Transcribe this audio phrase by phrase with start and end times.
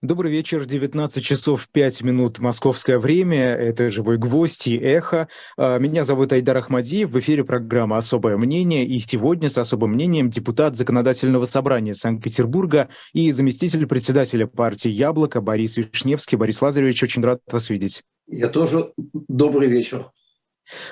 [0.00, 5.26] Добрый вечер, 19 часов 5 минут московское время, это «Живой гвоздь» и «Эхо».
[5.56, 10.30] А, меня зовут Айдар Ахмадиев, в эфире программа «Особое мнение», и сегодня с особым мнением
[10.30, 16.38] депутат Законодательного собрания Санкт-Петербурга и заместитель председателя партии «Яблоко» Борис Вишневский.
[16.38, 18.04] Борис Лазаревич, очень рад вас видеть.
[18.28, 18.92] Я тоже.
[18.96, 20.12] Добрый вечер.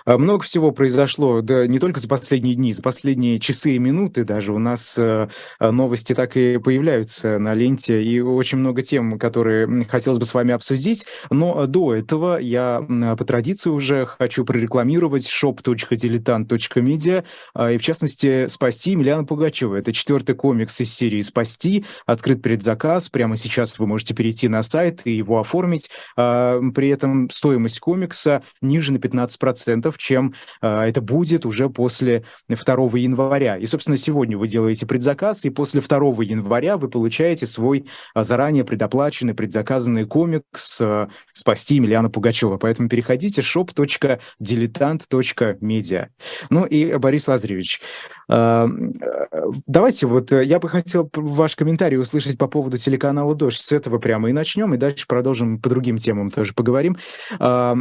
[0.04, 4.25] А, много всего произошло, да не только за последние дни, за последние часы и минуты
[4.25, 9.18] даже у нас э, а, новости так и появляются на ленте, и очень много тем,
[9.18, 11.07] которые хотелось бы с вами обсудить.
[11.30, 12.85] Но до этого я
[13.18, 17.24] по традиции уже хочу прорекламировать shop.diletant.media
[17.54, 19.77] а, и, в частности, «Спасти» Емельяна Пугачева.
[19.77, 23.08] Это четвертый комикс из серии «Спасти», открыт предзаказ.
[23.08, 25.90] Прямо сейчас вы можете перейти на сайт и его оформить.
[26.14, 32.56] При этом стоимость комикса ниже на 15% процентов, чем э, это будет уже после 2
[32.98, 33.56] января.
[33.56, 38.62] И, собственно, сегодня вы делаете предзаказ, и после 2 января вы получаете свой э, заранее
[38.64, 42.58] предоплаченный, предзаказанный комикс э, «Спасти Емельяна Пугачева».
[42.58, 46.06] Поэтому переходите shop.diletant.media.
[46.50, 47.80] Ну и, Борис Лазаревич,
[48.28, 53.58] давайте вот э, я бы хотел ваш комментарий услышать по поводу телеканала «Дождь».
[53.58, 56.97] С этого прямо и начнем, и дальше продолжим по другим темам тоже поговорим.
[57.38, 57.74] Э,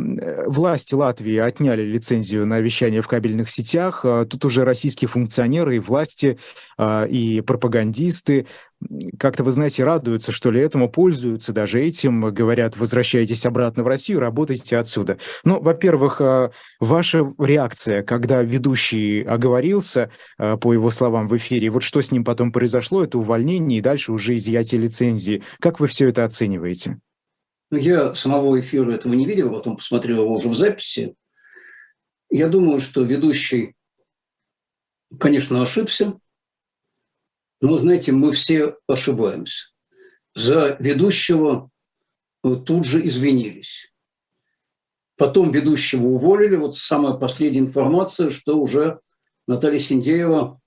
[0.46, 4.02] власти Латвии отняли лицензию на вещание в кабельных сетях.
[4.04, 6.38] А, тут уже российские функционеры и власти,
[6.80, 8.48] и пропагандисты
[9.18, 14.20] как-то, вы знаете, радуются, что ли, этому, пользуются даже этим, говорят, возвращайтесь обратно в Россию,
[14.20, 15.18] работайте отсюда.
[15.44, 22.02] Ну, во-первых, а, ваша реакция, когда ведущий оговорился, по его словам, в эфире, вот что
[22.02, 25.44] с ним потом произошло, это увольнение и дальше уже изъятие лицензии.
[25.60, 27.00] Как вы все это оцениваете?
[27.72, 31.16] Ну, я самого эфира этого не видел, потом посмотрел его уже в записи.
[32.30, 33.74] Я думаю, что ведущий,
[35.20, 36.20] конечно, ошибся,
[37.62, 39.72] но, знаете, мы все ошибаемся.
[40.34, 41.70] За ведущего
[42.44, 43.94] э, тут же извинились.
[45.18, 46.58] Потом ведущего уволили.
[46.58, 49.00] Вот самая последняя информация, что уже
[49.48, 50.60] Наталья Синдеева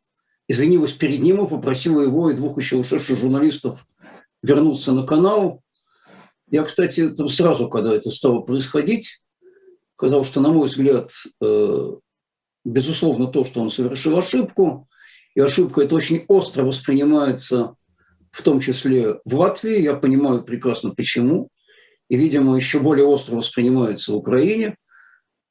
[0.49, 3.87] извинилась перед ним и попросила его и двух еще ушедших журналистов
[4.43, 5.63] вернуться на канал.
[6.51, 9.23] Я, кстати, там сразу, когда это стало происходить,
[9.97, 11.13] сказал, что, на мой взгляд,
[11.43, 11.93] э,
[12.65, 14.89] безусловно, то, что он совершил ошибку,
[15.39, 17.77] и ошибка это очень остро воспринимается,
[18.33, 21.49] в том числе в Латвии, я понимаю прекрасно почему,
[22.09, 24.77] и, видимо, еще более остро воспринимается в Украине,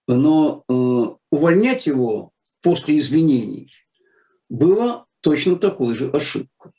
[0.06, 0.74] но э,
[1.32, 2.32] увольнять его
[2.62, 3.72] после извинений
[4.50, 6.74] было точно такой же ошибкой.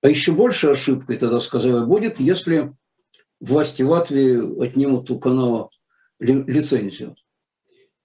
[0.00, 2.72] А еще больше ошибкой, тогда сказала, будет, если
[3.40, 5.70] власти Латвии отнимут у канала
[6.20, 7.16] лицензию.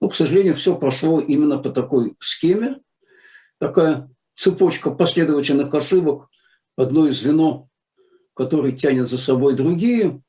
[0.00, 2.80] Но, к сожалению, все прошло именно по такой схеме.
[3.60, 6.28] Такая цепочка последовательных ошибок,
[6.76, 7.68] одно из звено,
[8.34, 10.22] которое тянет за собой другие.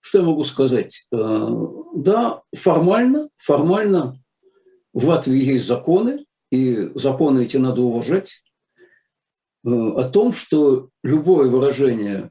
[0.00, 1.06] Что я могу сказать?
[1.12, 1.48] Э,
[1.94, 4.20] да, формально, формально
[4.92, 8.42] в Латвии есть законы, и законы эти надо уважать,
[9.64, 12.30] э, о том, что любое выражение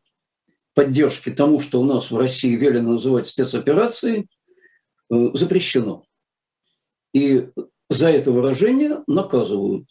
[0.75, 4.27] поддержки тому, что у нас в России велено называть спецоперацией–
[5.13, 6.05] Э, запрещено.
[7.13, 7.49] И
[7.89, 9.87] за это выражение наказывают.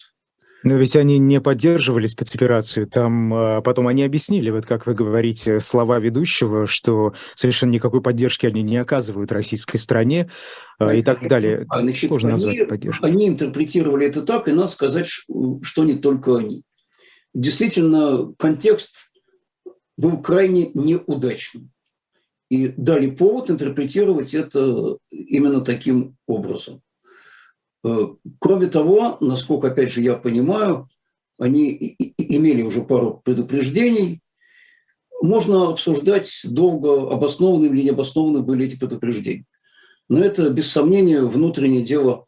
[0.63, 2.87] Но ведь они не поддерживали спецоперацию.
[2.87, 8.47] Там а, потом они объяснили, вот как вы говорите, слова ведущего, что совершенно никакой поддержки
[8.47, 10.31] они не оказывают российской стране
[10.79, 11.67] а, и так далее.
[11.69, 13.11] А, значит, Сложно они, назвать поддержкой.
[13.11, 16.63] Они интерпретировали это так, и надо сказать, что не только они.
[17.35, 19.13] Действительно, контекст
[19.97, 21.71] был крайне неудачным
[22.51, 26.83] и дали повод интерпретировать это именно таким образом.
[27.85, 30.89] Э, кроме того, насколько, опять же, я понимаю,
[31.39, 34.21] они имели уже пару предупреждений.
[35.21, 39.45] Можно обсуждать долго, обоснованные или необоснованные были эти предупреждения.
[40.09, 42.27] Но это, без сомнения, внутреннее дело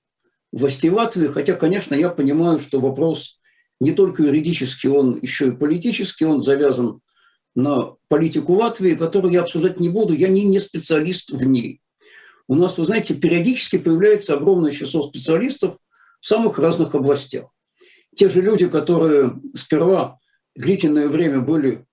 [0.52, 1.28] властей Латвии.
[1.28, 3.40] Хотя, конечно, я понимаю, что вопрос
[3.80, 7.00] не только юридический, он еще и политический, он завязан
[7.54, 11.80] на политику Латвии, которую я обсуждать не буду, я не, не специалист в ней.
[12.46, 15.78] У нас, вы знаете, периодически появляется огромное число специалистов
[16.20, 17.46] в самых разных областях.
[18.14, 20.18] Те же люди, которые сперва
[20.54, 21.86] длительное время были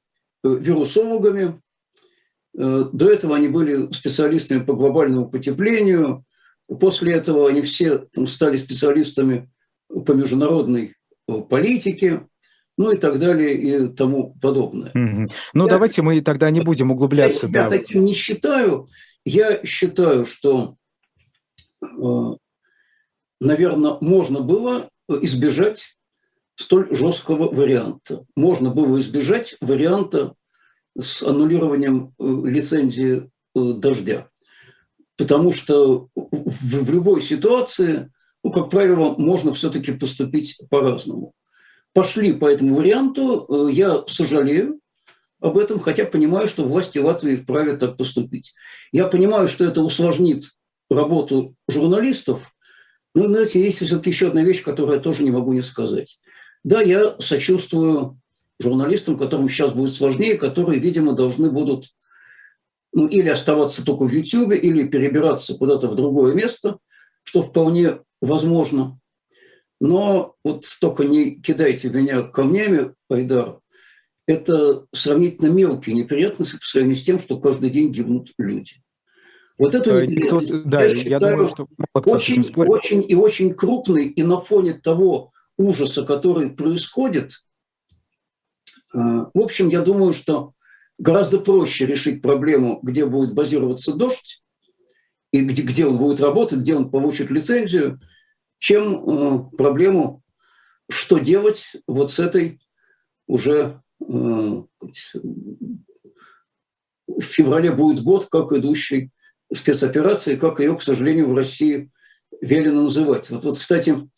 [0.44, 1.62] э, вирусологами,
[2.57, 6.25] э, до этого они были специалистами по глобальному потеплению,
[6.80, 9.50] после этого они все там, стали специалистами
[10.06, 10.95] по международной
[11.27, 12.27] э, политике,
[12.77, 14.92] ну и так далее и тому подобное.
[14.92, 15.31] Mm-hmm.
[15.53, 17.48] Ну, я, давайте мы тогда не будем углубляться.
[17.48, 17.63] Я, да.
[17.63, 18.88] я таким не считаю.
[19.25, 20.75] Я считаю, что,
[21.83, 21.88] э,
[23.39, 25.97] наверное, можно было избежать
[26.56, 28.25] столь жесткого варианта.
[28.35, 30.33] Можно было избежать варианта
[31.00, 34.29] с аннулированием э, лицензии дождя.
[35.18, 38.12] Потому что в любой ситуации,
[38.44, 41.33] ну, как правило, можно все-таки поступить по-разному.
[41.94, 44.81] Пошли по этому варианту, я сожалею,
[45.41, 48.53] об этом, хотя понимаю, что власти Латвии вправе так поступить.
[48.91, 50.45] Я понимаю, что это усложнит
[50.89, 52.55] работу журналистов,
[53.13, 56.19] но, знаете, есть все-таки еще одна вещь, которую я тоже не могу не сказать.
[56.63, 58.19] Да, я сочувствую
[58.61, 61.88] журналистам, которым сейчас будет сложнее, которые, видимо, должны будут
[62.93, 66.77] ну, или оставаться только в YouTube, или перебираться куда-то в другое место,
[67.23, 68.99] что вполне возможно.
[69.79, 73.61] Но вот только не кидайте меня камнями, Айдар,
[74.31, 78.75] это сравнительно мелкие неприятности по сравнению с тем, что каждый день гибнут люди.
[79.57, 84.39] Вот это Никто, да, я, я думаю, что очень, очень и очень крупный, и на
[84.39, 87.45] фоне того ужаса, который происходит,
[88.95, 90.54] э, в общем, я думаю, что
[90.98, 94.42] гораздо проще решить проблему, где будет базироваться дождь,
[95.31, 98.00] и где, где он будет работать, где он получит лицензию,
[98.57, 100.24] чем э, проблему,
[100.89, 102.60] что делать вот с этой
[103.27, 104.65] уже в
[107.21, 109.12] феврале будет год, как идущей
[109.53, 111.92] спецоперации, как ее, к сожалению, в России
[112.42, 113.30] велено называть.
[113.30, 114.09] Вот, вот кстати,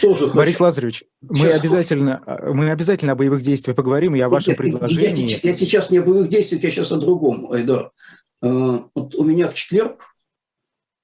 [0.00, 0.64] тоже Борис хочу...
[0.64, 2.20] Лазаревич, мы обязательно,
[2.52, 5.40] мы обязательно о боевых действиях поговорим и о вашем предложении.
[5.42, 7.92] Я, я сейчас не о боевых действиях, я сейчас о другом, Айдар.
[8.42, 10.11] Э, вот у меня в четверг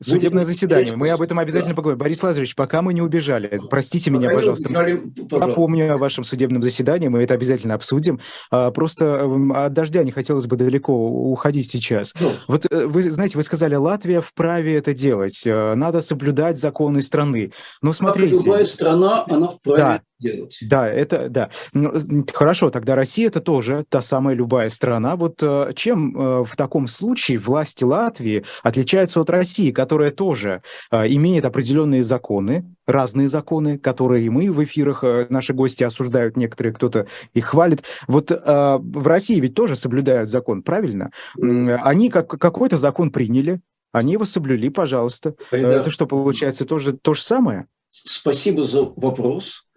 [0.00, 0.94] Судебное заседание.
[0.94, 1.76] Мы об этом обязательно да.
[1.76, 1.98] поговорим.
[1.98, 4.68] Борис Лазаревич, пока мы не убежали, простите меня, пожалуйста.
[4.68, 5.48] Убежали, пожалуйста.
[5.48, 8.20] Напомню о вашем судебном заседании, мы это обязательно обсудим.
[8.50, 12.14] А, просто эм, от дождя не хотелось бы далеко уходить сейчас.
[12.18, 12.30] Да.
[12.46, 17.52] Вот э, вы знаете, вы сказали, Латвия вправе это делать, э, надо соблюдать законы страны.
[17.82, 18.36] Но смотрите...
[18.36, 20.58] Как любая страна, она вправе да делать.
[20.62, 21.50] Да, это да.
[21.72, 21.92] Ну,
[22.32, 25.16] хорошо, тогда Россия это тоже та самая любая страна.
[25.16, 31.08] Вот э, чем э, в таком случае власти Латвии отличаются от России, которая тоже э,
[31.08, 37.46] имеет определенные законы, разные законы, которые мы в эфирах, наши гости осуждают, некоторые кто-то их
[37.46, 37.82] хвалит.
[38.06, 41.10] Вот в России ведь тоже соблюдают закон, правильно?
[41.36, 43.60] Они как, какой-то закон приняли,
[43.92, 45.34] они его соблюли, пожалуйста.
[45.50, 45.58] Да.
[45.58, 47.66] Это что, получается, тоже то же самое?
[47.90, 49.68] Спасибо за вопрос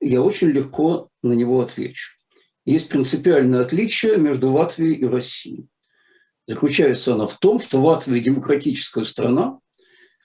[0.00, 2.12] я очень легко на него отвечу.
[2.64, 5.68] Есть принципиальное отличие между Латвией и Россией.
[6.48, 9.58] Заключается оно в том, что Латвия– демократическая страна,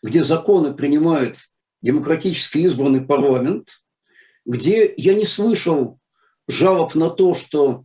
[0.02, 1.50] где законы принимает
[1.82, 3.84] демократически избранный парламент,
[4.46, 6.00] где я не слышал
[6.48, 7.84] жалоб на то, что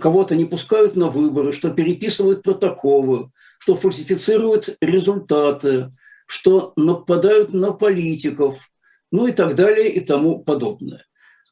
[0.00, 5.92] кого-то не пускают на выборы, что переписывают протоколы, что фальсифицируют результаты,
[6.26, 8.70] что нападают на политиков,
[9.10, 11.06] ну и так далее и тому подобное.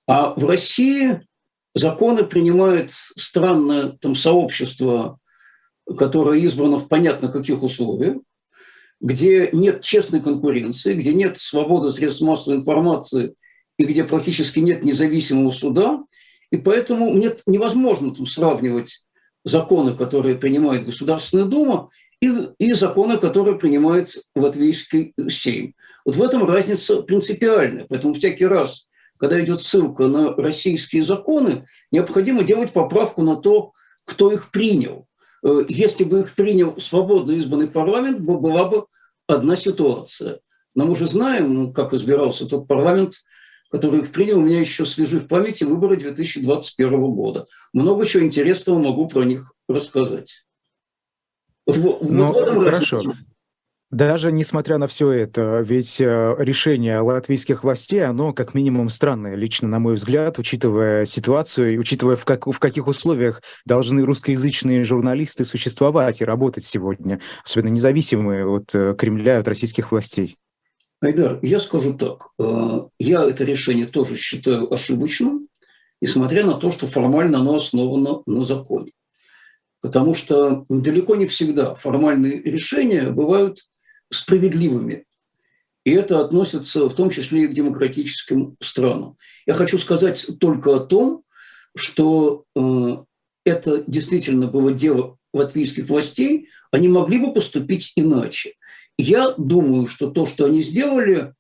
[0.07, 1.27] А в России
[1.75, 5.19] законы принимает странное там сообщество,
[5.97, 8.19] которое избрано в понятно каких условиях,
[9.01, 13.35] где нет честной конкуренции, где нет свободы средств массовой информации
[13.79, 16.03] и где практически нет независимого суда.
[16.51, 19.05] И поэтому нет, невозможно там сравнивать
[19.45, 21.91] законы, которые принимает Государственная Дума,
[22.21, 25.75] и, и законы, которые принимает Латвийский Сейм.
[26.05, 27.87] Вот в этом разница принципиальная.
[27.89, 28.89] Поэтому всякий раз,
[29.19, 33.73] когда идет ссылка на российские законы, необходимо делать поправку на то,
[34.05, 35.07] кто их принял.
[35.45, 38.87] Э, если бы их принял свободно избранный парламент, была бы
[39.27, 40.41] одна ситуация.
[40.75, 43.15] Но мы уже знаем, ну, как избирался тот парламент,
[43.71, 44.39] который их принял.
[44.39, 47.47] У меня еще свежи в памяти выборы 2021 года.
[47.73, 50.45] Много чего интересного могу про них рассказать.
[51.67, 52.97] Вот, вот Но, в этом хорошо.
[52.99, 53.28] Разница.
[53.91, 59.67] Даже несмотря на все это, ведь э, решение латвийских властей, оно как минимум странное, лично
[59.67, 65.47] на мой взгляд, учитывая ситуацию и учитывая, в, как, в каких условиях должны русскоязычные журналисты
[65.47, 70.37] существовать и работать сегодня, особенно независимые от э, Кремля, от российских властей.
[71.01, 72.29] Айдар, я скажу так.
[72.39, 75.49] Э, я это решение тоже считаю ошибочным,
[76.03, 78.93] несмотря на то, что формально оно основано на законе.
[79.81, 83.68] Потому что далеко не всегда формальные решения бывают
[84.11, 85.05] справедливыми.
[85.85, 89.17] И это относится в том числе и к демократическим странам.
[89.47, 91.23] Я хочу сказать только о том,
[91.75, 92.97] что э,
[93.45, 98.55] это действительно было дело латвийских властей, они могли бы поступить иначе.
[98.99, 101.35] Я думаю, что то, что они сделали,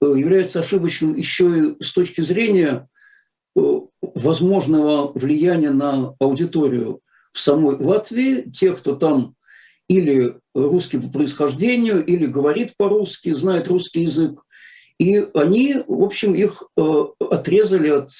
[0.00, 2.88] э, является ошибочным еще и с точки зрения
[3.56, 3.60] э,
[4.00, 7.00] возможного влияния на аудиторию
[7.32, 8.50] в самой Латвии.
[8.50, 9.34] Те, кто там
[9.88, 14.44] или русский по происхождению, или говорит по-русски, знает русский язык.
[14.98, 18.10] И они, в общем, их э, отрезали от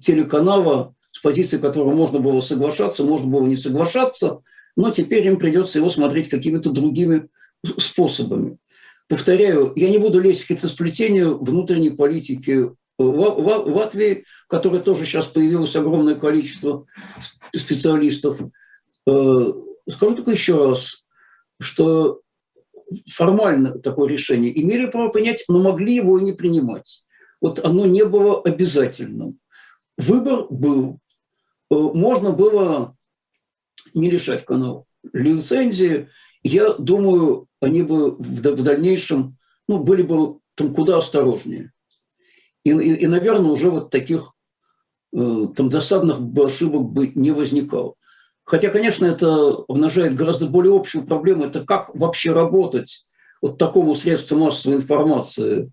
[0.00, 4.40] телеканала с позицией которого можно было соглашаться, можно было не соглашаться,
[4.76, 7.28] но теперь им придется его смотреть какими-то другими
[7.78, 8.58] способами.
[9.08, 15.26] Повторяю, я не буду лезть в хитросплетение внутренней политики в Латвии, в которой тоже сейчас
[15.26, 16.86] появилось огромное количество
[17.54, 18.40] специалистов.
[19.88, 21.04] Скажу только еще раз,
[21.60, 22.20] что
[23.06, 27.04] формально такое решение имели право принять, но могли его и не принимать.
[27.40, 29.38] Вот оно не было обязательным.
[29.96, 30.98] Выбор был.
[31.70, 32.96] Э, можно было
[33.92, 36.08] не лишать канал лицензии.
[36.42, 39.36] Я думаю, они бы в дальнейшем
[39.68, 41.72] ну, были бы там куда осторожнее.
[42.64, 44.34] И, и, и, наверное, уже вот таких
[45.14, 47.94] э, там досадных ошибок бы не возникало.
[48.44, 51.44] Хотя, конечно, это обнажает гораздо более общую проблему.
[51.44, 53.06] Это как вообще работать
[53.40, 55.70] вот такому средству массовой информации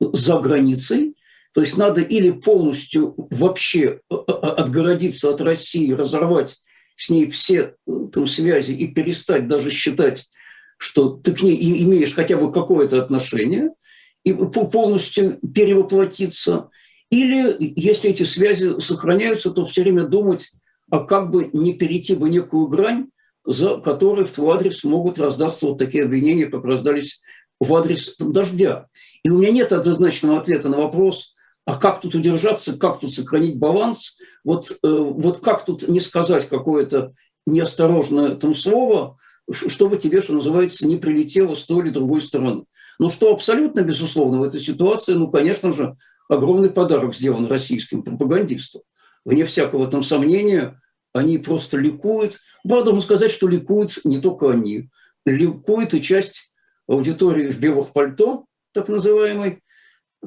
[0.00, 1.14] за границей.
[1.52, 6.60] То есть надо или полностью вообще э, э, отгородиться от России, разорвать
[6.96, 7.74] с ней все
[8.12, 10.28] там, связи и перестать даже считать,
[10.76, 13.70] что ты к ней имеешь хотя бы какое-то отношение–
[14.24, 16.70] и полностью перевоплотиться.
[17.10, 20.52] Или, если эти связи сохраняются, то все время думать,
[20.90, 23.08] а как бы не перейти бы некую грань,
[23.44, 27.20] за которой в твой адрес могут раздаться вот такие обвинения, как раздались
[27.58, 28.86] в адрес дождя.
[29.22, 31.34] И у меня нет однозначного ответа на вопрос,
[31.66, 36.48] а как тут удержаться, как тут сохранить баланс, вот, э, вот как тут не сказать
[36.48, 37.12] какое-то
[37.46, 39.18] неосторожное там слово,
[39.52, 42.64] чтобы тебе, что называется, не прилетело с той или другой стороны.
[42.98, 45.94] Но что абсолютно безусловно в этой ситуации, ну, конечно же,
[46.28, 48.82] огромный подарок сделан российским пропагандистам.
[49.24, 50.80] Вне всякого там сомнения,
[51.12, 52.38] они просто ликуют.
[52.62, 54.88] Правда, должен сказать, что ликуют не только они.
[55.26, 56.52] Ликует и часть
[56.88, 59.60] аудитории в белых пальто, так называемой,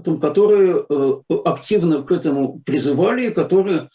[0.04, 1.14] там, которые э,
[1.46, 3.90] активно к этому призывали, и которые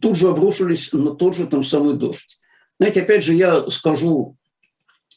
[0.00, 2.38] тут же обрушились на тот же там самый дождь.
[2.78, 4.36] Знаете, опять же, я скажу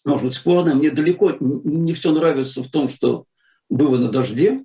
[0.08, 0.74] может быть, спорно.
[0.74, 3.26] Мне далеко не все нравится в том, что
[3.70, 4.64] было на дожде.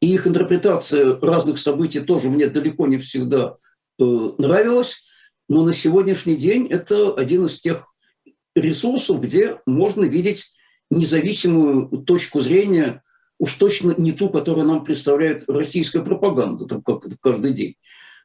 [0.00, 3.56] И их интерпретация разных событий тоже мне далеко не всегда
[4.00, 5.04] э, нравилась.
[5.48, 7.92] Но на сегодняшний день это один из тех
[8.54, 10.52] ресурсов, где можно видеть
[10.90, 13.02] независимую точку зрения,
[13.38, 17.76] уж точно не ту, которую нам представляет российская пропаганда там, как каждый день.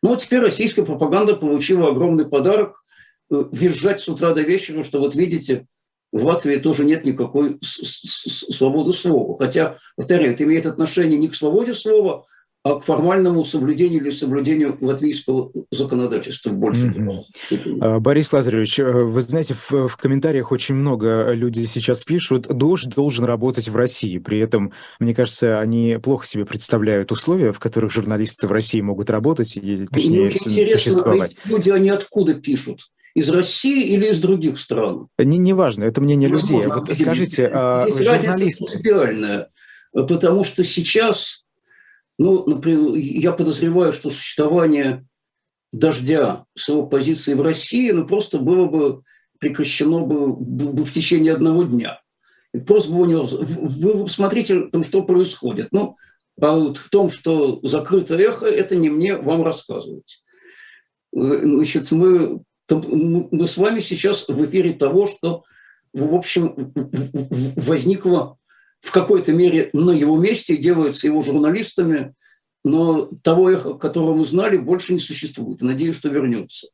[0.02, 2.84] Ну, теперь российская пропаганда получила огромный подарок
[3.32, 5.68] э, визжать с утра до вечера, что вот видите,
[6.12, 9.38] в Латвии тоже нет никакой свободы слова.
[9.38, 12.26] Хотя, повторяю, это имеет отношение не к свободе слова, а
[12.66, 16.88] к формальному соблюдению или соблюдению латвийского законодательства больше.
[16.88, 18.00] Mm-hmm.
[18.00, 23.26] Борис Лазаревич, э, вы знаете, в, в комментариях очень много людей сейчас пишут, дождь должен
[23.26, 24.18] работать в России.
[24.18, 29.12] При этом, мне кажется, они плохо себе представляют условия, в которых журналисты в России могут
[29.12, 31.36] работать или, точнее, ну, существовать.
[31.46, 32.80] Люди, они откуда пишут?
[33.14, 35.08] из России или из других стран?
[35.18, 36.68] Не, не важно, это мнение ну, людей.
[36.68, 39.48] Вот скажите, а, журналисты...
[39.94, 41.45] потому что сейчас,
[42.18, 45.06] ну, например, я подозреваю, что существование
[45.72, 49.02] дождя с его позиции в России, ну, просто было бы
[49.40, 52.02] прекращено бы, бы в течение одного дня.
[52.54, 53.16] И просто бы не...
[53.16, 55.70] Вы посмотрите, там, что происходит.
[55.72, 55.96] Ну,
[56.42, 60.24] а вот в том, что закрыто эхо, это не мне вам рассказывать.
[61.14, 65.44] Э, значит, мы мы с вами сейчас в эфире того, что,
[65.94, 66.74] в общем,
[67.56, 68.38] возникло
[68.86, 72.14] в какой-то мере на его месте, делается его журналистами,
[72.64, 75.62] но того эхо, которого мы знали, больше не существует.
[75.62, 76.68] надеюсь, что вернется.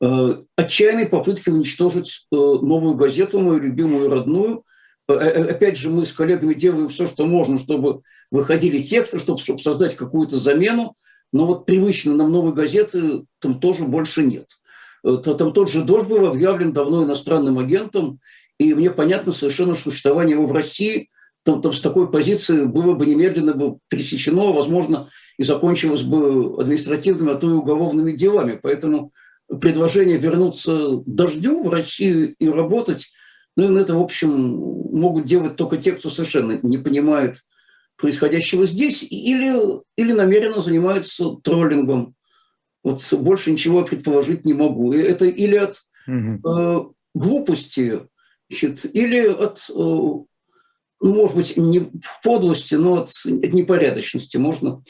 [0.00, 4.64] Э, отчаянные попытки уничтожить э, новую газету, мою любимую родную.
[5.06, 8.00] Э, опять же, мы с коллегами делаем все, что можно, чтобы
[8.30, 10.94] выходили тексты, чтобы, чтобы создать какую-то замену,
[11.30, 14.46] но вот привычно нам новой газеты там тоже больше нет.
[15.02, 18.18] Там тот же Дождь был объявлен давно иностранным агентом,
[18.58, 21.10] и мне понятно совершенно, существование его в России
[21.44, 27.32] там, там с такой позиции было бы немедленно бы пресечено, возможно, и закончилось бы административными,
[27.32, 28.58] а то и уголовными делами.
[28.62, 29.12] Поэтому
[29.60, 33.08] предложение вернуться дождю в Россию и работать,
[33.56, 37.36] ну, это, в общем, могут делать только те, кто совершенно не понимает
[37.96, 39.52] происходящего здесь или,
[39.96, 42.14] или намеренно занимаются троллингом
[42.82, 44.92] вот больше ничего предположить не могу.
[44.92, 46.80] Это или от э,
[47.14, 48.00] глупости,
[48.48, 50.08] значит, или от, э,
[51.00, 51.90] ну, может быть, не
[52.22, 54.82] подлости, но от, от непорядочности можно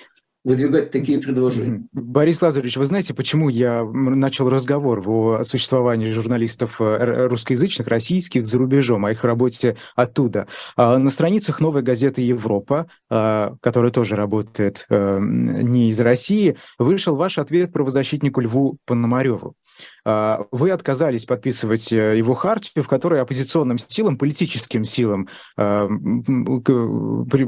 [0.43, 1.87] выдвигать такие предложения.
[1.93, 8.57] Борис Лазаревич, вы знаете, почему я начал разговор о существовании журналистов э, русскоязычных, российских за
[8.57, 10.47] рубежом, о их работе оттуда?
[10.77, 17.17] А, на страницах новой газеты «Европа», а, которая тоже работает э, не из России, вышел
[17.17, 19.55] ваш ответ правозащитнику Льву Пономареву.
[20.05, 25.29] А, вы отказались подписывать э, его хартию, в которой оппозиционным силам, политическим силам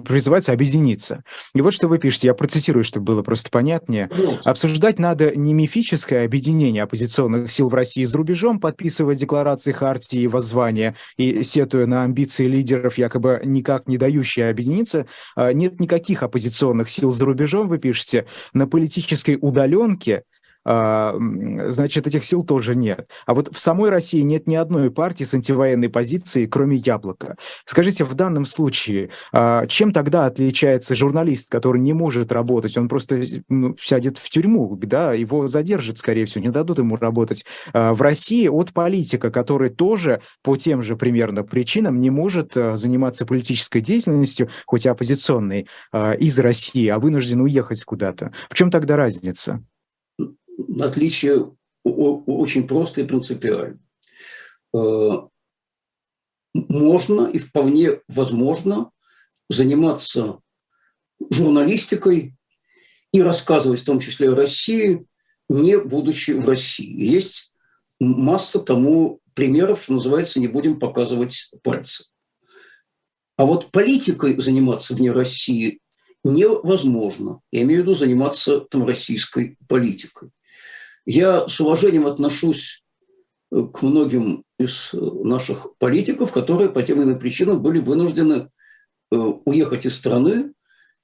[0.02, 1.22] призывается объединиться.
[1.54, 4.10] И вот что вы пишете, я процитирую, чтобы было просто понятнее.
[4.44, 10.26] Обсуждать надо не мифическое объединение оппозиционных сил в России за рубежом, подписывая декларации хартии и
[10.26, 15.06] воззвания и сетуя на амбиции лидеров, якобы никак не дающие объединиться.
[15.36, 20.31] А, нет никаких оппозиционных сил за рубежом, вы пишете, на политической удаленке а,
[20.64, 23.10] значит, этих сил тоже нет.
[23.26, 27.36] А вот в самой России нет ни одной партии с антивоенной позицией, кроме «Яблока».
[27.64, 33.22] Скажите, в данном случае, а, чем тогда отличается журналист, который не может работать, он просто
[33.48, 38.02] ну, сядет в тюрьму, да, его задержат, скорее всего, не дадут ему работать а, в
[38.02, 44.48] России от политика, который тоже по тем же примерно причинам не может заниматься политической деятельностью,
[44.66, 45.66] хоть и оппозиционной,
[46.18, 48.32] из России, а вынужден уехать куда-то.
[48.50, 49.62] В чем тогда разница?
[50.80, 53.78] Отличие очень просто и принципиально.
[54.74, 55.18] Э,
[56.54, 58.90] можно и вполне возможно
[59.48, 60.40] заниматься
[61.30, 62.36] журналистикой
[63.12, 65.06] и рассказывать в том числе о России,
[65.48, 67.04] не будучи в России.
[67.04, 67.54] Есть
[68.00, 72.04] масса тому примеров, что называется, не будем показывать пальцы.
[73.36, 75.80] А вот политикой заниматься вне России
[76.24, 77.40] невозможно.
[77.50, 80.30] Я имею в виду заниматься там российской политикой.
[81.04, 82.84] Я с уважением отношусь
[83.50, 88.48] э, к многим из э, наших политиков, которые по тем или иным причинам были вынуждены
[89.10, 90.52] э, уехать из страны,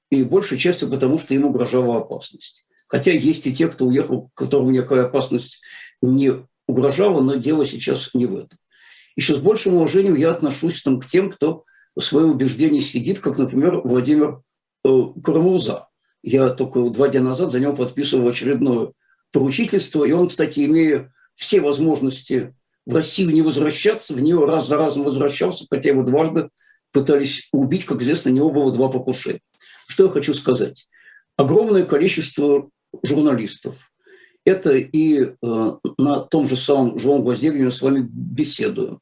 [0.09, 2.67] и большей частью потому, что им угрожала опасность.
[2.87, 5.61] Хотя есть и те, кто уехал, которому никакая опасность
[6.01, 6.31] не
[6.67, 8.57] угрожала, но дело сейчас не в этом.
[9.15, 11.63] Еще с большим уважением я отношусь там, к тем, кто
[11.99, 14.41] свое убеждение сидит, как, например, Владимир
[14.85, 15.87] э, Карамурза.
[16.23, 18.93] Я только два дня назад за него подписывал очередную
[19.31, 22.53] поручительство, и он, кстати, имея все возможности
[22.85, 26.49] в Россию не возвращаться, в нее раз за разом возвращался, хотя его дважды
[26.91, 29.41] пытались убить, как известно, у него было два покушения.
[29.87, 30.89] Что я хочу сказать?
[31.37, 32.69] Огромное количество
[33.03, 33.91] журналистов.
[34.45, 35.33] Это и э,
[35.97, 38.99] на том же самом живом гвозде, где мы с вами беседуем.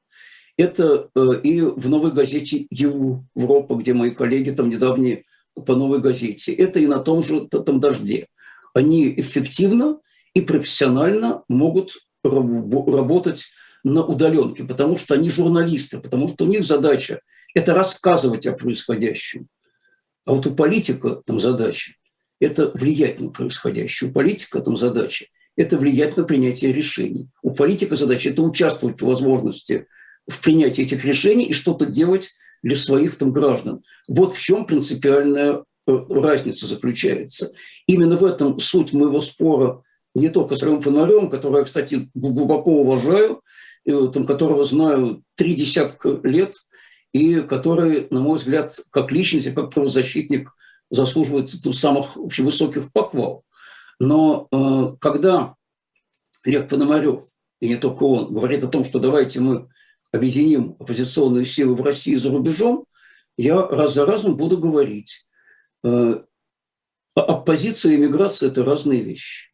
[0.58, 5.24] Это э, и в новой газете Европа, где мои коллеги там недавние
[5.66, 6.54] по новой газете.
[6.54, 8.28] Это и на том же там дожде.
[8.74, 10.00] Они эффективно
[10.38, 13.48] и профессионально могут работать
[13.84, 17.22] на удаленке, потому что они журналисты, потому что у них задача–
[17.56, 19.48] это рассказывать о происходящем.
[20.28, 21.94] А вот у политика там задача–
[22.40, 24.12] это влиять на происходящее.
[24.12, 27.30] У политика там задача– это влиять на принятие решений.
[27.42, 29.88] У политика задача– это участвовать по возможности
[30.28, 32.30] в принятии этих решений и что-то делать
[32.62, 33.82] для своих там граждан.
[34.08, 37.54] Вот в чем принципиальная э, разница заключается.
[37.88, 39.82] Именно в этом суть моего спора
[40.18, 43.42] не только с Ромом Фонарем, которого я, кстати, глубоко уважаю,
[43.86, 46.56] там, которого знаю три десятка лет,
[47.14, 50.52] и который, на мой взгляд, как личность, как правозащитник,
[50.90, 53.44] заслуживает самых высоких похвал.
[54.00, 55.56] Но э, когда
[56.44, 57.24] Лев Пономарев,
[57.60, 59.70] и не только он, говорит о том, что давайте мы
[60.12, 62.86] объединим оппозиционные силы в России и за рубежом,
[63.38, 65.28] я раз за разом буду говорить,
[65.84, 66.22] э,
[67.16, 69.48] оппозиция и миграция– это разные вещи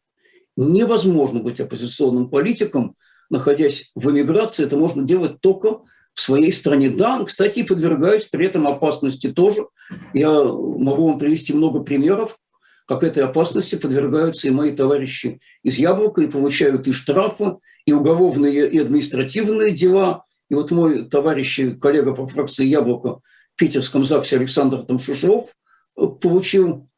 [0.56, 2.94] невозможно быть оппозиционным политиком,
[3.30, 4.64] находясь в эмиграции.
[4.64, 5.80] Это можно делать только
[6.14, 6.90] в своей стране.
[6.90, 9.66] Да, кстати, и подвергаюсь при этом опасности тоже.
[10.12, 12.38] Я могу вам привести много примеров,
[12.86, 18.70] как этой опасности подвергаются и мои товарищи из Яблока, и получают и штрафы, и уголовные,
[18.70, 20.24] и административные дела.
[20.50, 23.18] И вот мой товарищ и коллега по фракции Яблоко
[23.54, 25.54] в Питерском ЗАГСе Александр Тамшишов
[25.96, 26.88] э, получил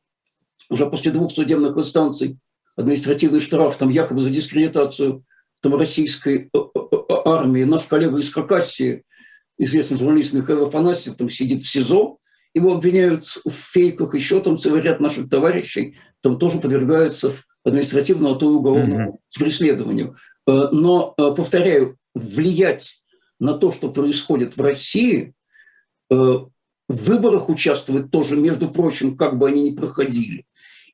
[0.69, 2.38] уже после двух судебных инстанций
[2.77, 5.25] административный штраф там якобы за дискредитацию
[5.61, 7.65] там, российской э, э, э, армии.
[7.65, 9.03] Наш коллега из Хакасии,
[9.59, 12.19] известный журналист Михаил Афанасьев, там сидит в СИЗО,
[12.55, 17.33] его обвиняют в фейках, еще там целый ряд наших товарищей там тоже подвергаются
[17.65, 19.39] административному, а то и уголовному mm-hmm.
[19.39, 20.17] преследованию.
[20.47, 23.03] Но, повторяю, влиять
[23.41, 25.35] на то, что происходит в России,
[26.09, 26.49] в
[26.89, 30.45] выборах участвовать тоже, между прочим, как бы они ни проходили,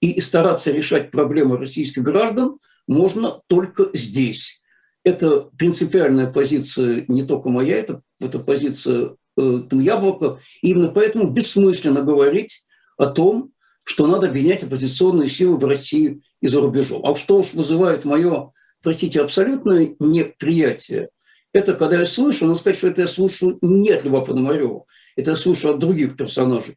[0.02, 4.60] и стараться решать проблемы российских граждан можно только здесь.
[5.04, 10.38] Это принципиальная позиция не только моя, это, это позиция э, там, Яблока.
[10.60, 12.66] И именно поэтому бессмысленно говорить
[12.98, 13.52] о том,
[13.84, 17.06] что надо объединять оппозиционные силы в России и за рубежом.
[17.06, 18.50] А что уж вызывает мое,
[18.82, 21.10] простите, абсолютное неприятие,
[21.52, 24.84] это когда я слышу, надо сказать, что это я слышу не от Льва Пономарева,
[25.14, 26.76] это я слышу от других персонажей,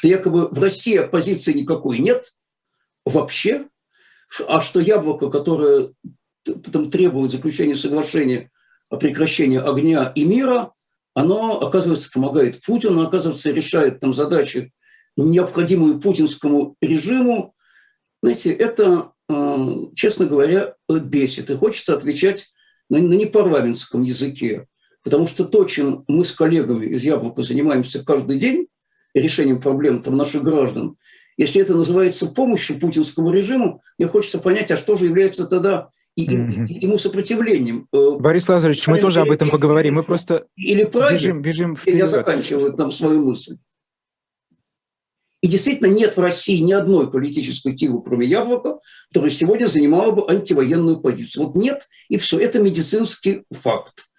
[0.00, 2.32] что якобы в России оппозиции никакой нет
[3.04, 3.66] вообще,
[4.48, 5.92] а что яблоко, которое
[6.72, 8.50] там требует заключения соглашения
[8.88, 10.72] о прекращении огня и мира,
[11.12, 14.72] оно, оказывается, помогает Путину, оказывается, решает там задачи,
[15.18, 17.52] необходимые путинскому режиму.
[18.22, 21.50] Знаете, это, э, честно говоря, бесит.
[21.50, 22.54] И хочется отвечать
[22.88, 24.66] на, на непарламентском языке.
[25.04, 28.66] Потому что то, чем мы с коллегами из «Яблока» занимаемся каждый день,
[29.14, 30.96] решением проблем там, наших граждан,
[31.36, 36.28] если это называется помощью путинскому режиму, мне хочется понять, а что же является тогда и,
[36.28, 36.66] mm-hmm.
[36.68, 37.88] ему сопротивлением.
[37.92, 39.94] Э, Борис Лазаревич, мы тоже об этом поговорим.
[39.94, 41.98] Мы просто или бежим, бежим вперед.
[41.98, 43.56] Я заканчиваю там свою мысль.
[45.40, 50.30] И действительно нет в России ни одной политической силы, кроме Яблока, которая сегодня занимала бы
[50.30, 51.46] антивоенную позицию.
[51.46, 52.38] Вот нет, и все.
[52.38, 54.09] Это медицинский факт.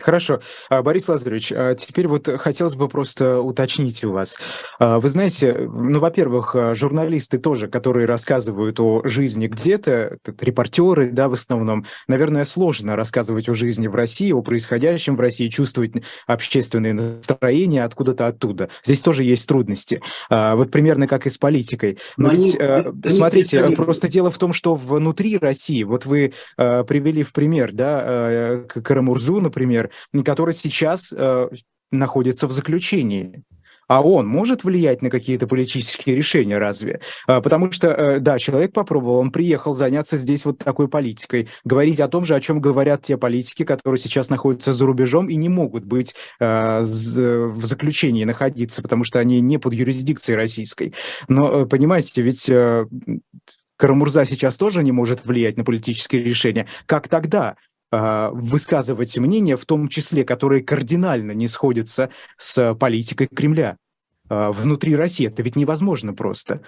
[0.00, 0.40] Хорошо.
[0.68, 4.38] А, Борис Лазаревич, а теперь вот хотелось бы просто уточнить у вас.
[4.78, 11.34] А, вы знаете, ну, во-первых, журналисты тоже, которые рассказывают о жизни где-то, репортеры, да, в
[11.34, 15.92] основном, наверное, сложно рассказывать о жизни в России, о происходящем в России, чувствовать
[16.26, 18.68] общественные настроения откуда-то оттуда.
[18.82, 20.00] Здесь тоже есть трудности.
[20.28, 21.98] Вот примерно как и с политикой.
[22.16, 23.76] Но, Но ведь, они, смотрите, они...
[23.76, 29.90] просто дело в том, что внутри России, вот вы привели в пример, да, Карамурзу, например,
[30.24, 31.48] который сейчас э,
[31.90, 33.44] находится в заключении.
[33.88, 37.00] А он может влиять на какие-то политические решения, разве?
[37.26, 42.00] А, потому что, э, да, человек попробовал, он приехал заняться здесь вот такой политикой, говорить
[42.00, 45.50] о том же, о чем говорят те политики, которые сейчас находятся за рубежом и не
[45.50, 50.94] могут быть э, в заключении находиться, потому что они не под юрисдикцией российской.
[51.28, 52.86] Но, э, понимаете, ведь э,
[53.76, 56.66] Карамурза сейчас тоже не может влиять на политические решения.
[56.86, 57.56] Как тогда?
[57.94, 63.76] А, высказывать мнения, в том числе, которые кардинально не сходятся с политикой Кремля
[64.30, 65.26] а, внутри России.
[65.26, 66.62] Это ведь невозможно просто.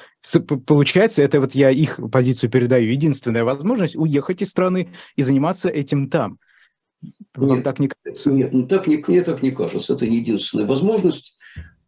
[0.67, 6.11] Получается, это вот я их позицию передаю, единственная возможность уехать из страны и заниматься этим
[6.11, 6.39] там.
[7.35, 8.31] Вам нет, так не кажется?
[8.31, 9.95] Нет, ну так не, мне так не кажется.
[9.95, 11.39] Это не единственная возможность.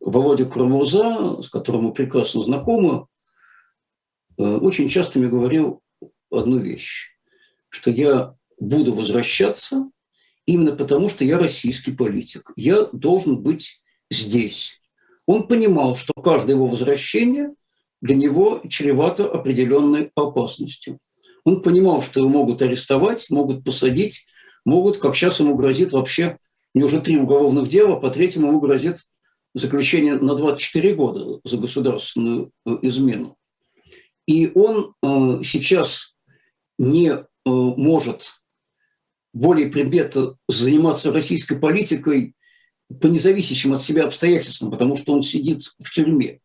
[0.00, 3.06] Володя Крамурза, с которым мы прекрасно знакомы,
[4.38, 5.82] э, очень часто мне говорил
[6.30, 7.18] одну вещь,
[7.68, 9.90] что я буду возвращаться
[10.46, 12.52] именно потому, что я российский политик.
[12.56, 14.80] Я должен быть здесь.
[15.26, 17.52] Он понимал, что каждое его возвращение
[18.00, 20.98] для него чревато определенной опасностью.
[21.44, 24.26] Он понимал, что его могут арестовать, могут посадить,
[24.64, 26.38] могут, как сейчас ему грозит вообще,
[26.74, 28.98] у него уже три уголовных дела, по третьему ему грозит
[29.54, 33.36] заключение на 24 года за государственную э, измену.
[34.26, 36.16] И он э, сейчас
[36.78, 38.34] не э, может
[39.36, 42.34] более предмета заниматься российской политикой
[43.00, 46.40] по независящим от себя обстоятельствам, потому что он сидит в тюрьме.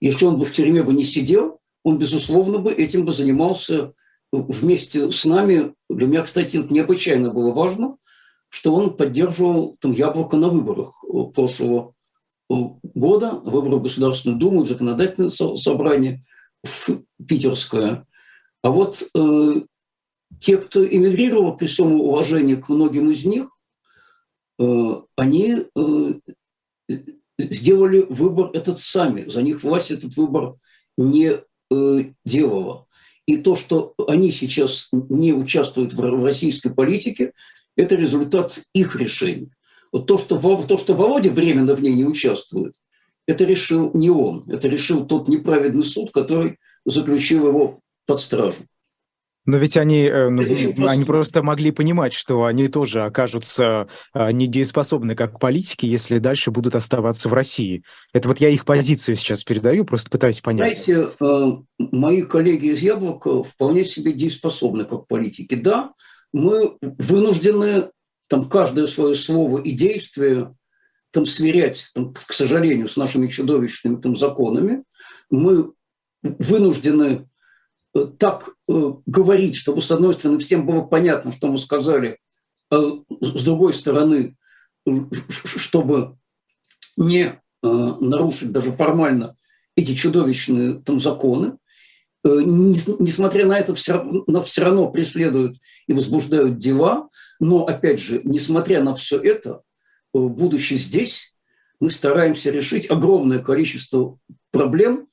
[0.00, 3.92] Если он бы в тюрьме бы не сидел, он, безусловно, бы этим бы занимался
[4.30, 5.74] вместе с нами.
[5.90, 7.96] Для меня, кстати, необычайно было важно,
[8.50, 11.02] что он поддерживал там яблоко на выборах
[11.34, 11.94] прошлого
[12.48, 16.22] года, выборы в Государственную Думу, в законодательное собрание,
[16.62, 18.06] в Питерское.
[18.62, 19.62] А вот э,
[20.38, 23.48] те, кто эмигрировал, при всем уважении к многим из них,
[24.58, 26.12] э, они э,
[27.38, 29.28] сделали выбор этот сами.
[29.28, 30.54] За них власть этот выбор
[30.96, 31.38] не
[31.70, 32.86] э, делала.
[33.26, 37.32] И то, что они сейчас не участвуют в российской политике,
[37.76, 39.50] это результат их решений.
[39.92, 42.74] Вот то, что, то, что Володя временно в ней не участвует,
[43.26, 48.64] это решил не он, это решил тот неправедный суд, который заключил его под стражу.
[49.48, 55.14] Но ведь они, э, ну, они просто могли понимать, что они тоже окажутся а, недееспособны
[55.14, 57.82] как политики, если дальше будут оставаться в России.
[58.12, 60.84] Это вот я их позицию сейчас передаю, просто пытаюсь понять.
[60.84, 65.54] Знаете, э, мои коллеги из «Яблока» вполне себе дееспособны как политики.
[65.54, 65.94] Да,
[66.34, 67.88] мы вынуждены
[68.26, 70.54] там каждое свое слово и действие
[71.10, 74.84] там сверять, там, к сожалению, с нашими чудовищными там законами.
[75.30, 75.72] Мы
[76.22, 77.27] вынуждены
[78.06, 82.18] так э, говорить, чтобы, с одной стороны, всем было понятно, что мы сказали,
[82.70, 82.76] а
[83.20, 84.36] с другой стороны,
[85.44, 86.16] чтобы
[86.96, 89.36] не нарушить даже формально
[89.74, 91.56] эти чудовищные там законы,
[92.24, 95.56] несмотря на это, все равно, все равно преследуют
[95.86, 97.08] и возбуждают дела,
[97.40, 99.62] но, опять же, несмотря на все это,
[100.12, 101.34] будучи здесь,
[101.80, 104.18] мы стараемся решить огромное количество
[104.50, 105.06] проблем,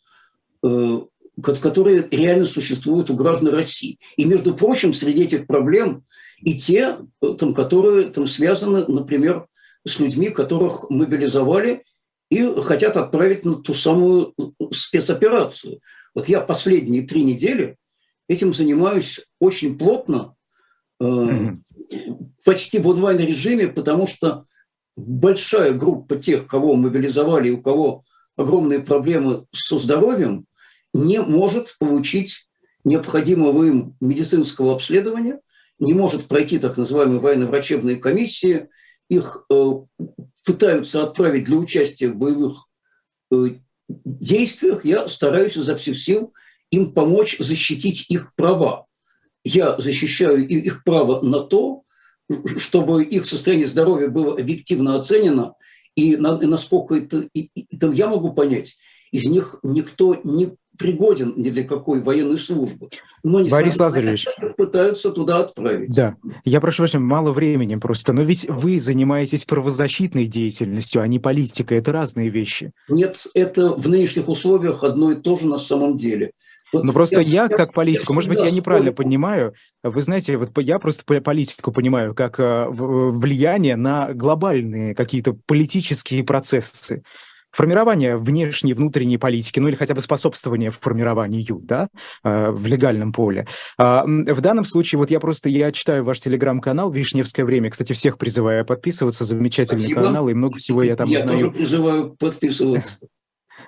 [0.64, 1.00] э,
[1.42, 3.98] которые реально существуют у граждан России.
[4.16, 6.04] И, между прочим, среди этих проблем
[6.42, 9.48] и те, э, там, которые там, связаны, например,
[9.86, 11.84] с людьми, которых мобилизовали
[12.30, 14.34] и хотят отправить на ту самую
[14.72, 15.80] спецоперацию.
[16.16, 17.78] Вот я последние три недели
[18.28, 20.36] этим занимаюсь очень плотно,
[21.02, 21.60] mm-hmm.
[22.44, 24.46] почти в онлайн-режиме, потому что
[24.96, 28.04] большая группа тех, кого мобилизовали и у кого
[28.36, 30.46] огромные проблемы со здоровьем,
[30.96, 32.48] не может получить
[32.86, 35.42] необходимого им медицинского обследования,
[35.78, 38.70] не может пройти так называемые военно-врачебные комиссии,
[39.10, 39.72] их э,
[40.46, 42.68] пытаются отправить для участия в боевых
[43.32, 43.58] э,
[43.90, 46.34] действиях, я стараюсь изо всех сил
[46.72, 48.86] им помочь защитить их права.
[49.44, 51.84] Я защищаю их право на то,
[52.58, 55.54] чтобы их состояние здоровья было объективно оценено,
[55.96, 58.78] и, на, и насколько это, и, я могу понять,
[59.12, 62.90] из них никто не пригоден ни для какой военной службы.
[63.24, 64.28] Но не Борис Лазаревич.
[64.58, 65.96] пытаются туда отправить.
[65.96, 66.16] Да.
[66.44, 68.14] Я прошу прощения, мало времени просто.
[68.14, 71.78] Но ведь вы занимаетесь правозащитной деятельностью, а не политикой.
[71.78, 72.72] Это разные вещи.
[72.90, 76.32] Нет, это в нынешних условиях одно и то же на самом деле.
[76.74, 79.08] Вот Но просто я, я как политику, может быть, я неправильно спорю.
[79.08, 79.54] понимаю.
[79.84, 87.04] Вы знаете, вот я просто политику понимаю как э, влияние на глобальные какие-то политические процессы
[87.56, 91.88] формирование внешней и внутренней политики, ну или хотя бы способствование формированию, да,
[92.24, 93.48] э, в легальном поле.
[93.78, 98.18] А, в данном случае, вот я просто, я читаю ваш телеграм-канал «Вишневское время», кстати, всех
[98.18, 100.02] призываю подписываться, замечательный Спасибо.
[100.02, 101.38] канал, и много всего я там я узнаю.
[101.38, 102.98] Я тоже призываю подписываться.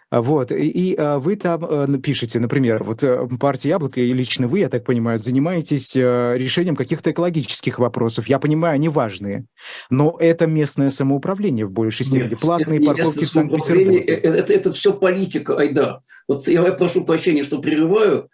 [0.09, 4.59] Вот, и, а, вы там э, пишете, например, вот э, партия «Яблоко» и лично вы,
[4.59, 8.27] я так понимаю, занимаетесь э, решением каких-то экологических вопросов.
[8.27, 9.45] Я понимаю, они важные,
[9.89, 13.99] но это местное самоуправление в большей степени, Нет, платные парковки в Санкт-Петербурге.
[13.99, 15.99] Это, это, это все политика, айда.
[16.25, 18.29] Вот я прошу прощения, что прерываю.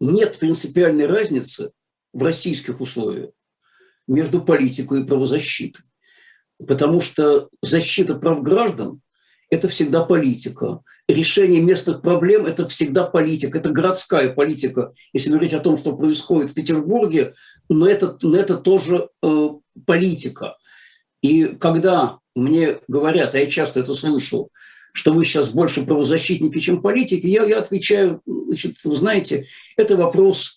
[0.00, 1.70] Нет принципиальной разницы
[2.12, 3.30] в российских условиях
[4.08, 5.84] между политикой и правозащитой.
[6.66, 9.00] Потому что защита прав граждан
[9.50, 10.80] это всегда политика.
[11.08, 14.92] Решение местных проблем– это всегда политика, это городская политика.
[15.12, 17.34] Если говорить о том, что происходит в Петербурге,
[17.68, 19.48] но это, но это тоже э,
[19.86, 20.56] политика.
[21.20, 24.50] И когда мне говорят, а я часто это слышу,
[24.92, 30.56] что вы сейчас больше правозащитники, чем политики, я, я отвечаю, значит, вы знаете, это вопрос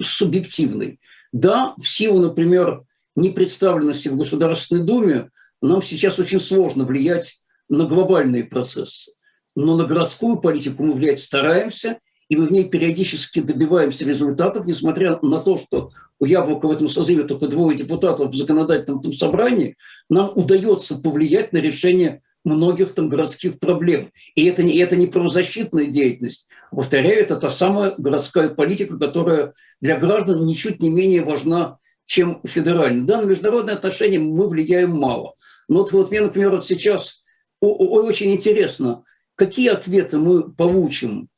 [0.00, 1.00] субъективный.
[1.32, 2.82] Да, в силу, например,
[3.16, 5.30] непредставленности в Государственной Думе
[5.60, 7.42] нам сейчас очень сложно влиять
[7.76, 9.12] на глобальные процессы.
[9.56, 15.18] Но на городскую политику мы влиять стараемся, и мы в ней периодически добиваемся результатов, несмотря
[15.22, 19.76] на то, что у Яблока в этом созыве только двое депутатов в законодательном там собрании,
[20.08, 24.10] нам удается повлиять на решение многих там городских проблем.
[24.34, 26.48] И это не, это не правозащитная деятельность.
[26.70, 33.04] Повторяю, это та самая городская политика, которая для граждан ничуть не менее важна, чем федеральная.
[33.04, 35.34] Да, на международные отношения мы влияем мало.
[35.68, 37.23] Но вот, вот мне, например, вот сейчас
[37.72, 41.28] очень интересно, какие ответы мы получим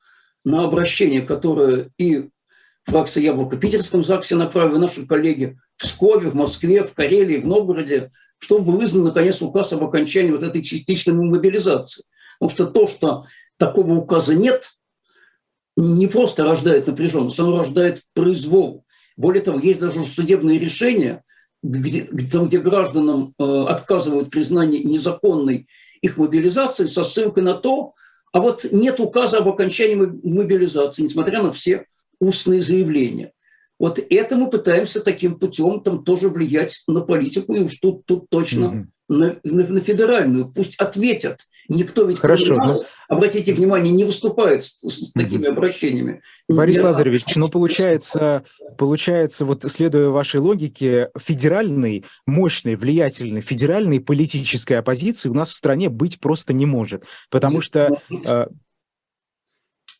[0.44, 2.30] на обращение, которое и
[2.84, 7.46] фракция «Яблоко» в Питерском ЗАГСе направили наши коллеги в Пскове, в Москве, в Карелии, в
[7.46, 12.04] Новгороде, чтобы вызван, наконец, указ об окончании вот этой частичной мобилизации.
[12.38, 13.26] Потому что то, что
[13.58, 14.70] такого указа нет,
[15.76, 18.84] не просто рождает напряженность, оно рождает произвол.
[19.16, 21.24] Более того, есть даже судебные решения,
[21.62, 25.66] где, где гражданам э, отказывают признание незаконной
[26.06, 27.94] их мобилизации со ссылкой на то,
[28.32, 31.86] а вот нет указа об окончании мобилизации, несмотря на все
[32.18, 33.32] устные заявления.
[33.78, 38.28] Вот это мы пытаемся таким путем там тоже влиять на политику, и уж тут, тут
[38.30, 41.40] точно mm-hmm на, на, на федеральную, пусть ответят.
[41.68, 42.78] Никто ведь, Хорошо, но...
[43.08, 46.22] обратите внимание, не выступает с, с такими обращениями.
[46.48, 48.44] Борис Лазаревич, ну получается,
[48.78, 55.88] получается, вот следуя вашей логике, федеральной, мощной, влиятельной, федеральной политической оппозиции у нас в стране
[55.88, 58.46] быть просто не может, потому что Э,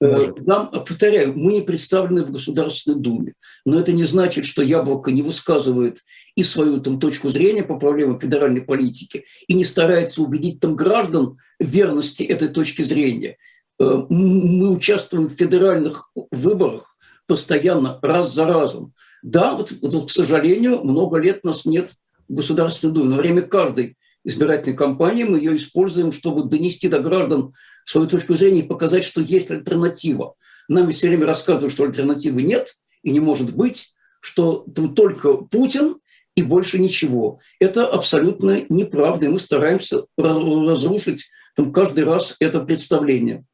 [0.01, 0.47] Может.
[0.47, 3.33] Нам, повторяю, мы не представлены в Государственной Думе,
[3.65, 6.01] но это не значит, что Яблоко не высказывает
[6.35, 11.39] и свою там точку зрения по проблемам федеральной политики и не старается убедить там граждан
[11.59, 13.39] в верности этой точки зрения.
[13.79, 18.93] Э, мы участвуем в федеральных выборах постоянно, раз за разом.
[19.23, 21.93] Да, вот, вот, к сожалению, много лет нас нет
[22.29, 23.11] в Государственной Думе.
[23.11, 27.53] На время каждой избирательной кампании мы ее используем, чтобы донести до граждан
[27.87, 30.35] свою точку зрения и показать, что есть альтернатива.
[30.69, 35.97] Нам все время рассказывают, что альтернативы нет и не может быть, что там только Путин
[36.35, 37.39] и больше ничего.
[37.61, 43.45] Это абсолютно неправда, и мы стараемся разрушить там каждый раз это представление.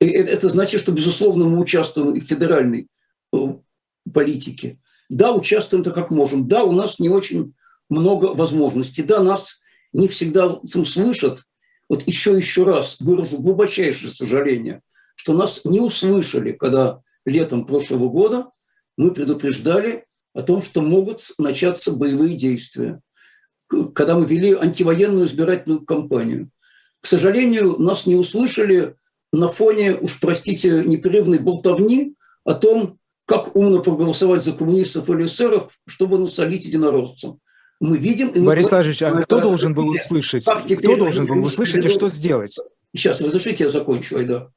[0.00, 2.88] это значит, что, безусловно, мы участвуем и в федеральной
[4.12, 4.80] политике.
[5.10, 6.48] Да, участвуем-то как можем.
[6.48, 7.52] Да, у нас не очень
[7.90, 9.02] много возможностей.
[9.02, 9.60] Да, нас
[9.92, 11.42] не всегда слышат.
[11.90, 14.80] Вот еще еще раз выражу глубочайшее сожаление,
[15.16, 18.50] что нас не услышали, когда летом прошлого года
[18.96, 23.00] мы предупреждали о том, что могут начаться боевые действия,
[23.92, 26.50] когда мы вели антивоенную избирательную кампанию.
[27.00, 28.94] К сожалению, нас не услышали
[29.32, 35.80] на фоне, уж простите, непрерывной болтовни о том, как умно проголосовать за коммунистов или эсеров,
[35.88, 37.40] чтобы насолить единороссцам.
[37.80, 38.28] Мы видим...
[38.28, 40.44] И мы Борис Владимирович, а кто должен был услышать?
[40.44, 42.56] Кто должен был услышать и что сделать?
[42.94, 44.50] Сейчас, разрешите, я закончу, Айда.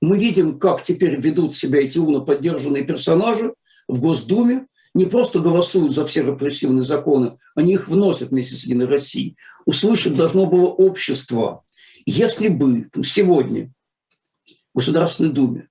[0.00, 3.52] Мы видим, как теперь ведут себя эти умно поддержанные персонажи
[3.86, 8.86] в Госдуме, не просто голосуют за все репрессивные законы, они их вносят вместе с Единой
[8.86, 9.36] Россией.
[9.66, 11.62] Услышать должно было общество.
[12.06, 13.72] Если бы сегодня
[14.72, 15.68] в Государственной Думе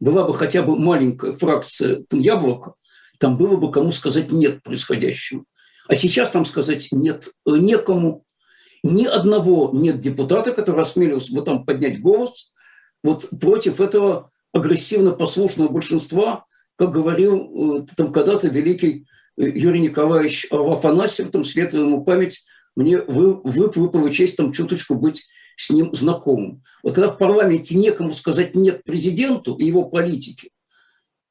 [0.00, 2.74] была бы хотя бы маленькая фракция там, яблока,
[3.18, 5.44] там было бы кому сказать «нет» происходящему.
[5.90, 8.24] А сейчас там сказать «нет» э, некому.
[8.84, 12.52] Ни одного нет депутата, который осмелился бы там поднять голос
[13.02, 19.04] вот против этого агрессивно-послушного большинства, как говорил э, там когда-то великий
[19.36, 22.44] э, Юрий Николаевич Афанасьев, там светлая ему память,
[22.76, 25.26] мне вы, вы, выпала честь там чуточку быть
[25.56, 26.62] с ним знакомым.
[26.84, 30.50] Вот когда в парламенте некому сказать «нет» президенту и его политике,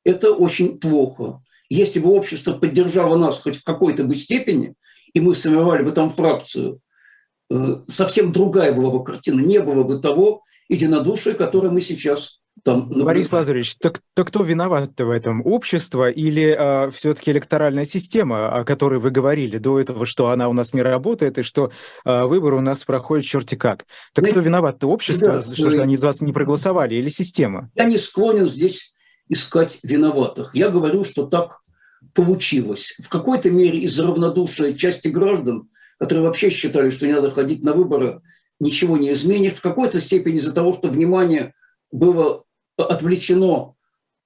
[0.03, 1.41] это очень плохо.
[1.69, 4.73] Если бы общество поддержало нас хоть в какой-то бы степени,
[5.13, 6.79] и мы сформировали бы там фракцию,
[7.51, 9.41] э, совсем другая была бы картина.
[9.41, 13.05] Не было бы того единодушия, которое мы сейчас там наблюдаем.
[13.05, 15.45] Борис Лазаревич, так, так кто виноват в этом?
[15.45, 20.53] Общество или э, все-таки электоральная система, о которой вы говорили до этого, что она у
[20.53, 21.71] нас не работает и что
[22.05, 23.86] э, выборы у нас проходят черти как?
[24.13, 24.88] Так Знаете, кто виноват-то?
[24.88, 25.79] Общество, да, что вы...
[25.79, 27.69] они из вас не проголосовали или система?
[27.75, 28.95] Я не склонен здесь
[29.29, 30.55] искать виноватых.
[30.55, 31.61] Я говорю, что так
[32.13, 32.95] получилось.
[33.01, 37.73] В какой-то мере из-за равнодушия части граждан, которые вообще считали, что не надо ходить на
[37.73, 38.21] выборы,
[38.59, 39.53] ничего не изменит.
[39.53, 41.53] В какой-то степени из-за того, что внимание
[41.91, 42.43] было
[42.77, 43.75] отвлечено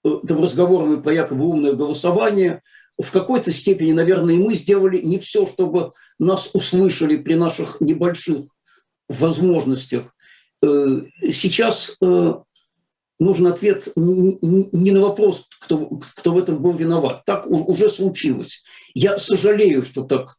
[0.04, 2.62] э, там, разговорами про якобы умное голосование,
[3.02, 8.46] в какой-то степени, наверное, и мы сделали не все, чтобы нас услышали при наших небольших
[9.10, 10.16] возможностях.
[10.64, 12.34] Э, сейчас э,
[13.24, 17.24] нужен ответ не на вопрос, кто, кто в этом был виноват.
[17.26, 18.64] Так уже случилось.
[18.94, 20.38] Я сожалею, что так,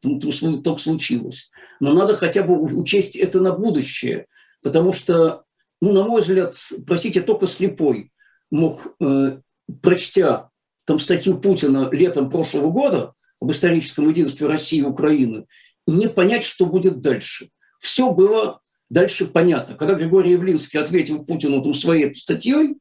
[0.63, 1.51] так случилось.
[1.81, 4.27] Но надо хотя бы учесть это на будущее.
[4.63, 5.45] Потому что,
[5.81, 6.55] ну, на мой взгляд,
[6.87, 8.13] простите, только слепой
[8.51, 9.39] мог, э,
[9.83, 10.51] прочтя
[10.87, 15.47] там статью Путина летом прошлого года об историческом единстве России и Украины,
[15.87, 17.51] не понять, что будет дальше.
[17.79, 19.77] Все было Дальше понятно.
[19.77, 22.77] Когда Григорий Явлинский ответил Путину там своей статьей,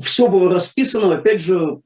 [0.00, 1.80] все было расписано, опять же,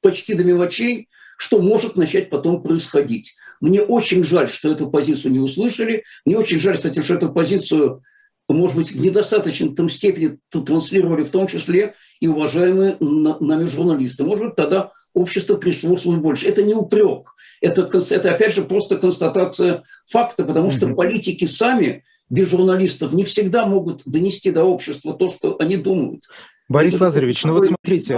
[0.00, 3.34] почти до мелочей, что может начать потом происходить.
[3.60, 6.04] Мне очень жаль, что эту позицию не услышали.
[6.24, 8.02] Мне очень жаль, кстати, что эту позицию,
[8.48, 14.24] может быть, в недостаточной там степени транслировали в том числе и уважаемые нами журналисты.
[14.24, 16.48] Может быть, тогда общество пришло больше.
[16.48, 17.34] Это не упрек.
[17.60, 23.66] Это, это, опять же, просто констатация факта, потому что политики сами без журналистов не всегда
[23.66, 26.24] могут донести до общества то, что они думают.
[26.68, 28.16] Борис Это Лазаревич, ну вот смотрите,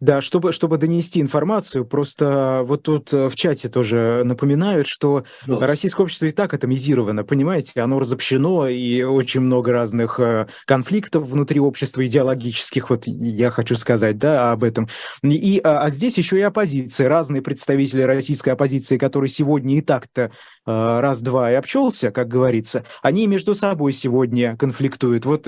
[0.00, 5.66] да, чтобы, чтобы донести информацию, просто вот тут э, в чате тоже напоминают, что да.
[5.66, 11.60] российское общество и так атомизировано, понимаете, оно разобщено, и очень много разных э, конфликтов внутри
[11.60, 14.88] общества идеологических, вот я хочу сказать, да, об этом.
[15.22, 20.32] И, а, а здесь еще и оппозиция, разные представители российской оппозиции, которые сегодня и так-то
[20.66, 25.24] э, раз-два и обчелся, как говорится, они между собой сегодня конфликтуют.
[25.24, 25.46] Вот,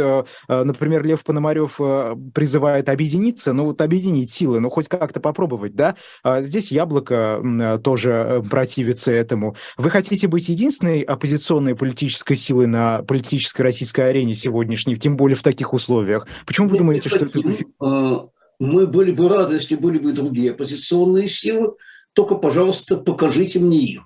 [0.48, 1.76] например, Лев Пономарев
[2.32, 5.96] призывает объединиться, но вот объединить силы но хоть как-то попробовать, да?
[6.22, 9.56] А здесь Яблоко э, тоже э, противится этому.
[9.76, 15.42] Вы хотите быть единственной оппозиционной политической силой на политической российской арене сегодняшней, тем более в
[15.42, 16.26] таких условиях?
[16.46, 17.40] Почему вы думаете, что это...
[17.80, 21.74] А, мы были бы рады, если были бы другие оппозиционные силы,
[22.12, 24.02] только, пожалуйста, покажите мне их.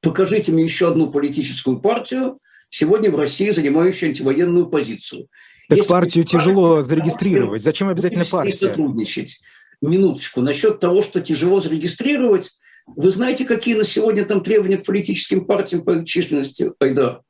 [0.00, 2.38] Покажите мне еще одну политическую партию,
[2.70, 5.28] сегодня в России занимающую антивоенную позицию.
[5.68, 7.62] Так Если партию тяжело зарегистрировать.
[7.62, 8.52] Зачем обязательно партия?
[8.52, 9.40] сотрудничать
[9.82, 12.58] минуточку, насчет того, что тяжело зарегистрировать.
[12.86, 17.22] Вы знаете, какие на сегодня там требования к политическим партиям по численности, Айдар?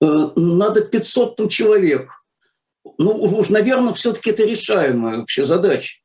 [0.00, 2.10] Э, надо 500 там человек.
[2.98, 6.00] Ну, уж, наверное, все-таки это решаемая вообще задача.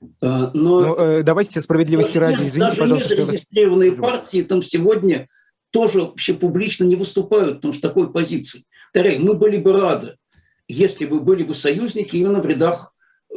[0.00, 3.08] Э, но ну, э, давайте справедливости ради, извините, даже пожалуйста.
[3.08, 5.26] Зарегистрированные что партии там сегодня
[5.70, 8.64] тоже вообще публично не выступают там, с такой позицией.
[8.92, 10.16] Повторяю, мы были бы рады,
[10.66, 12.94] если бы были бы союзники именно в рядах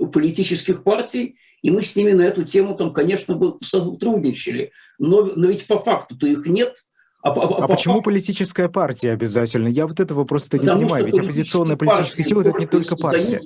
[0.08, 4.72] политических партий, и мы с ними на эту тему, там, конечно, бы сотрудничали.
[4.97, 6.76] Но, но ведь по факту-то их нет.
[7.24, 8.06] А, а, а, а почему факту...
[8.06, 9.68] политическая партия обязательно?
[9.68, 11.06] Я вот этого просто Потому не понимаю.
[11.06, 13.41] Ведь оппозиционная политическая сила– это не только партия.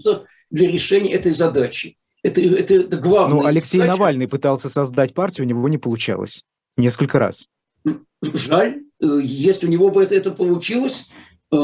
[0.49, 1.97] Для решения этой задачи.
[2.23, 3.41] Это, это, это главное.
[3.41, 3.97] Ну, Алексей задача.
[3.97, 6.43] Навальный пытался создать партию, у него не получалось.
[6.77, 7.47] Несколько раз.
[8.21, 11.09] Жаль, э, если у него бы это, это получилось,
[11.53, 11.57] э,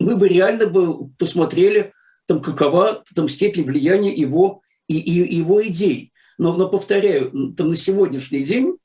[0.00, 1.92] мы бы реально бы посмотрели,
[2.26, 6.12] там, какова там, степень влияния его, и, и, его идей.
[6.38, 8.76] Но, но повторяю, там, на сегодняшний день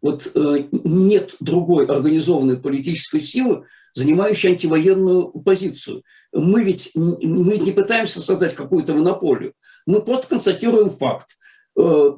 [0.00, 3.64] вот, э, нет другой организованной политической силы,
[3.94, 6.02] занимающей антивоенную позицию.
[6.32, 9.54] Мы ведь, мы ведь не пытаемся создать какую-то монополию.
[9.86, 11.36] Мы просто констатируем факт.
[11.78, 12.10] Э,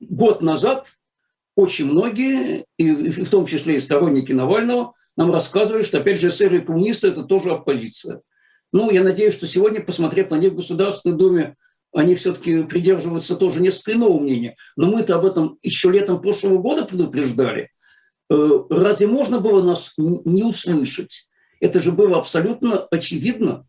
[0.00, 0.92] год назад
[1.56, 6.58] очень многие, и в том числе и сторонники Навального, нам рассказывали, что, опять же, эсеры
[6.58, 8.22] и коммунисты– это тоже оппозиция.
[8.72, 11.56] Ну, я надеюсь, что сегодня, посмотрев на них в Государственной Думе,
[11.92, 14.56] они все-таки придерживаются тоже несколько иного мнения.
[14.76, 17.70] Но мы-то об этом еще летом прошлого года предупреждали.
[18.30, 21.28] Э, разве можно было нас не услышать?
[21.60, 23.66] Это же было абсолютно очевидно,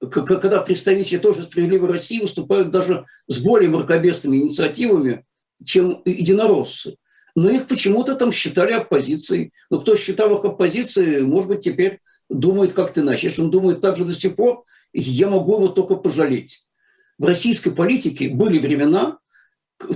[0.00, 5.26] когда представители тоже «Справедливой России» выступают даже с более мракобесными инициативами,
[5.62, 6.96] чем единороссы
[7.34, 9.52] но их почему-то там считали оппозицией.
[9.70, 12.00] Но кто считал их оппозицией, может быть, теперь
[12.30, 13.26] думает как-то иначе.
[13.26, 16.66] Если он думает так же до сих пор, я могу его только пожалеть.
[17.18, 19.18] В российской политике были времена,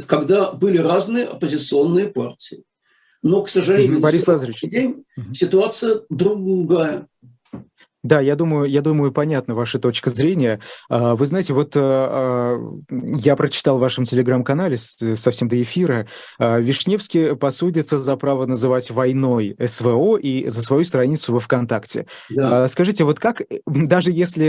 [0.07, 2.65] когда были разные оппозиционные партии.
[3.23, 4.61] Но, к сожалению, Борис Лазаревич.
[4.63, 7.07] День, ситуация другая.
[8.05, 10.61] Да, я думаю, я думаю, понятна ваша точка зрения.
[10.91, 12.59] А, вы знаете, вот а,
[12.91, 16.07] я прочитал в вашем телеграм-канале совсем до эфира,
[16.39, 22.07] а, Вишневский посудится за право называть войной СВО и за свою страницу во ВКонтакте.
[22.29, 22.69] Да.
[22.69, 24.45] Скажите, вот как, даже если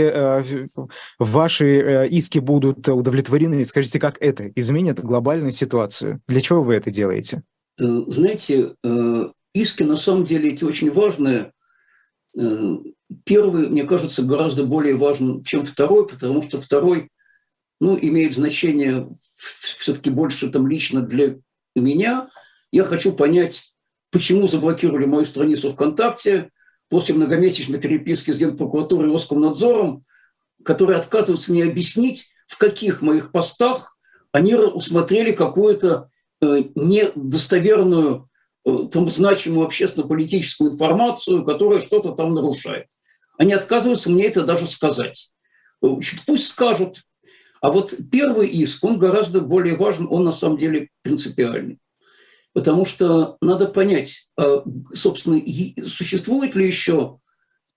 [1.18, 6.20] ваши э, иски будут удовлетворены, скажите, как это изменит глобальную ситуацию?
[6.28, 7.42] Для чего вы это делаете?
[7.80, 11.52] Э, знаете, э, иски на самом деле эти очень важные,
[13.24, 17.10] Первый, мне кажется, гораздо более важен, чем второй, потому что второй
[17.80, 21.38] ну, имеет значение все-таки больше там лично для
[21.74, 22.28] меня.
[22.72, 23.72] Я хочу понять,
[24.10, 26.50] почему заблокировали мою страницу ВКонтакте
[26.88, 30.04] после многомесячной переписки с Генпрокуратурой и Роскомнадзором,
[30.64, 33.98] которые отказываются мне объяснить, в каких моих постах
[34.32, 36.10] они усмотрели какую-то
[36.42, 38.28] э, недостоверную
[38.90, 42.88] там, значимую общественно-политическую информацию, которая что-то там нарушает.
[43.38, 45.32] Они отказываются мне это даже сказать.
[45.82, 45.88] Э,
[46.26, 47.02] пусть скажут.
[47.60, 51.78] А вот первый иск, он гораздо более важен, он на самом деле принципиальный.
[52.52, 54.64] Потому что надо понять, а,
[54.94, 55.40] собственно,
[55.86, 57.18] существует ли еще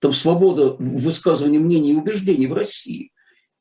[0.00, 3.12] там свобода высказывания мнений и убеждений в России.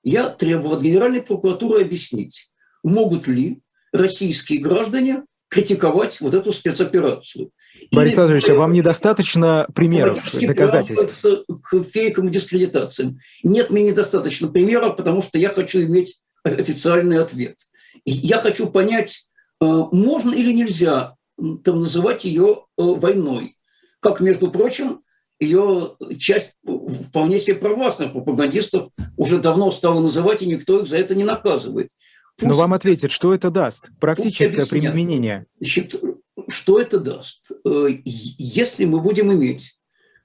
[0.03, 2.51] Я требовал от Генеральной прокуратуры объяснить,
[2.83, 3.61] могут ли
[3.91, 7.49] российские граждане критиковать вот эту спецоперацию.
[7.91, 11.25] Борис Владимирович, а вам недостаточно примеров, доказательств?
[11.63, 13.19] К фейкам и дискредитациям.
[13.43, 17.57] Нет, мне недостаточно примеров, потому что я хочу иметь официальный ответ.
[18.05, 19.29] И я хочу понять,
[19.59, 21.15] э, можно или нельзя
[21.63, 23.55] там, называть ее э, войной.
[23.99, 25.01] Как, между прочим,
[25.39, 26.51] ее часть
[27.07, 31.91] вполне себе провластных пропагандистов уже давно стала называть, и никто их за это не наказывает.
[32.41, 33.89] Но вам ответят, что это даст?
[33.99, 35.45] Практическое применение.
[35.59, 36.01] Значит,
[36.47, 37.51] что это даст?
[37.65, 39.79] Э, если мы будем иметь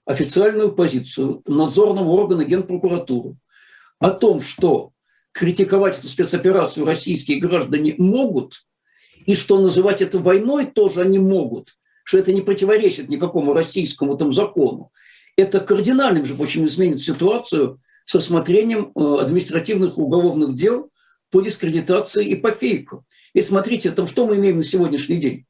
[0.05, 3.37] официальную позицию надзорного органа Генпрокуратуры
[3.99, 4.93] о том, что
[5.33, 8.65] критиковать эту спецоперацию российские граждане могут,
[9.27, 14.33] и что называть это войной тоже они могут, что это не противоречит никакому российскому там
[14.33, 14.93] закону,
[15.37, 20.91] это кардинально, между прочим, изменит ситуацию с рассмотрением э, административных уголовных дел
[21.35, 23.05] по дискредитации и по фейку.
[23.33, 25.47] И смотрите, там что мы имеем на сегодняшний день?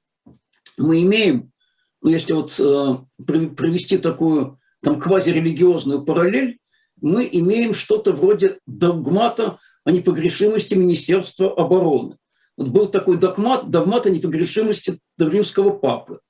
[0.78, 1.52] Мы имеем,
[2.00, 6.56] ну, если вот э, провести такую там квазирелигиозную параллель,
[7.02, 12.16] мы имеем что-то вроде догмата о непогрешимости Министерства обороны.
[12.56, 16.20] Вот был такой догмат, догмат о непогрешимости римского папы.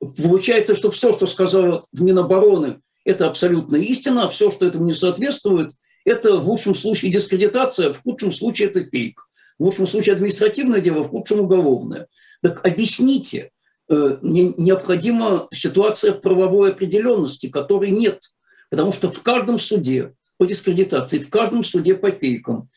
[0.00, 5.70] Получается, что все, что сказал Минобороны, это абсолютная истина, а все, что этому не соответствует,
[6.04, 9.26] это в лучшем случае дискредитация, в худшем случае это фейк.
[9.58, 12.08] В лучшем случае административное дело, в худшем уголовное.
[12.42, 13.50] Так объясните,
[13.88, 18.20] э, необходима ситуация правовой определенности, которой нет.
[18.70, 22.68] Потому что в каждом суде по дискредитации, в каждом суде по фейкам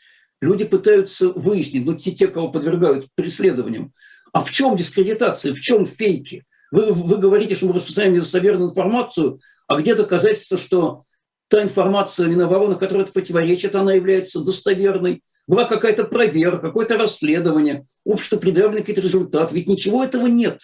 [0.41, 3.93] люди пытаются выяснить, ну, те, те, кого подвергают преследованиям,
[4.33, 6.45] а в чем дискредитация, в чем фейки?
[6.71, 11.04] Вы, вы говорите, что мы распространяем недостоверную информацию, а где доказательства, что
[11.47, 15.23] та информация Минобороны, которая противоречит, она является достоверной.
[15.47, 19.55] Была какая-то проверка, какое-то расследование, общество предъявлено какие-то результаты.
[19.55, 20.61] Ведь ничего этого нет.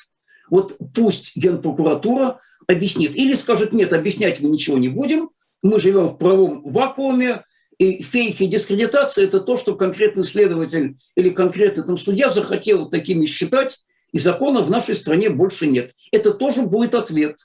[0.49, 3.15] Вот пусть Генпрокуратура объяснит.
[3.15, 5.29] Или скажет, нет, объяснять мы ничего не будем,
[5.61, 7.43] мы живем в правом вакууме,
[7.77, 13.25] и фейки и дискредитация– это то, что конкретный следователь или конкретный там судья захотел такими
[13.25, 15.93] считать, и закона в нашей стране больше нет.
[16.11, 17.37] Это тоже будет ответ.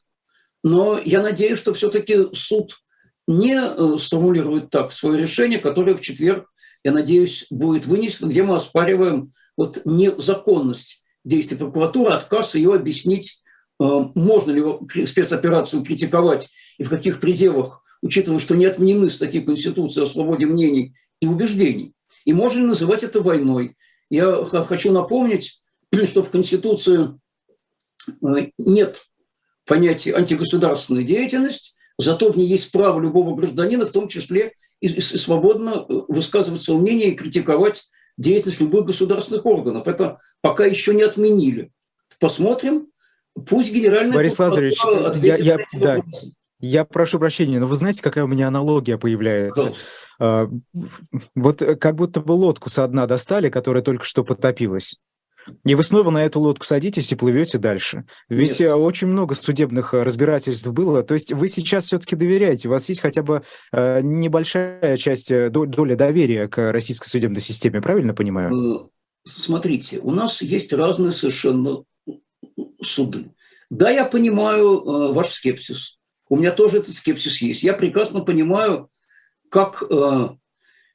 [0.63, 2.81] Но я надеюсь, что все-таки суд
[3.27, 6.49] не э, сформулирует так свое решение, которое в четверг,
[6.85, 13.43] я надеюсь, будет вынесено, где мы оспариваем вот незаконность действий прокуратуры, отказ ее объяснить,
[13.81, 16.49] э, можно ли спецоперацию критиковать
[16.79, 21.95] и в каких пределах, учитывая, что не отменены статьи Конституции о свободе мнений и убеждений.
[22.25, 23.77] И можно ли называть это войной?
[24.09, 25.61] Я хочу напомнить,
[26.07, 27.19] что в Конституции
[28.09, 29.05] э, нет
[29.67, 35.87] понятия антигосударственная деятельность, зато в ней есть право любого гражданина, в том числе и свободно
[35.89, 39.89] э, высказывать свое мнение и критиковать деятельность любых государственных органов.
[39.89, 41.71] Это пока еще не отменили.
[42.21, 42.89] Посмотрим.
[43.49, 44.81] Пусть генеральный Борис Лазаревич,
[45.23, 45.99] я, я, да,
[46.59, 49.75] я прошу прощения, но вы знаете, какая у меня аналогия появляется?
[50.19, 50.49] Да.
[51.35, 54.97] Вот как будто бы лодку со дна достали, которая только что потопилась.
[55.65, 58.05] И вы снова на эту лодку садитесь и плывете дальше.
[58.29, 58.71] Ведь Нет.
[58.71, 61.03] Э, очень много судебных э, разбирательств было.
[61.03, 63.43] То есть вы сейчас все-таки доверяете, у вас есть хотя бы
[63.73, 68.91] э, небольшая часть, доля доверия к российской судебной системе, правильно понимаю?
[69.25, 71.85] Смотрите, у нас есть разные совершенно
[72.81, 73.31] суды.
[73.71, 75.99] Да, я понимаю ваш скепсис.
[76.29, 77.65] У меня тоже этот скепсис есть.
[77.65, 78.89] Я прекрасно понимаю,
[79.51, 79.83] как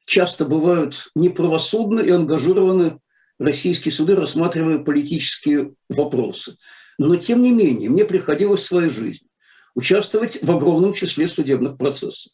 [0.05, 2.99] часто бывают неправосудны и ангажированы
[3.41, 6.57] российские суды, рассматривая политические вопросы.
[6.97, 9.27] Но, тем не менее, мне приходилось в своей жизни
[9.73, 12.31] участвовать в огромном числе судебных процессов.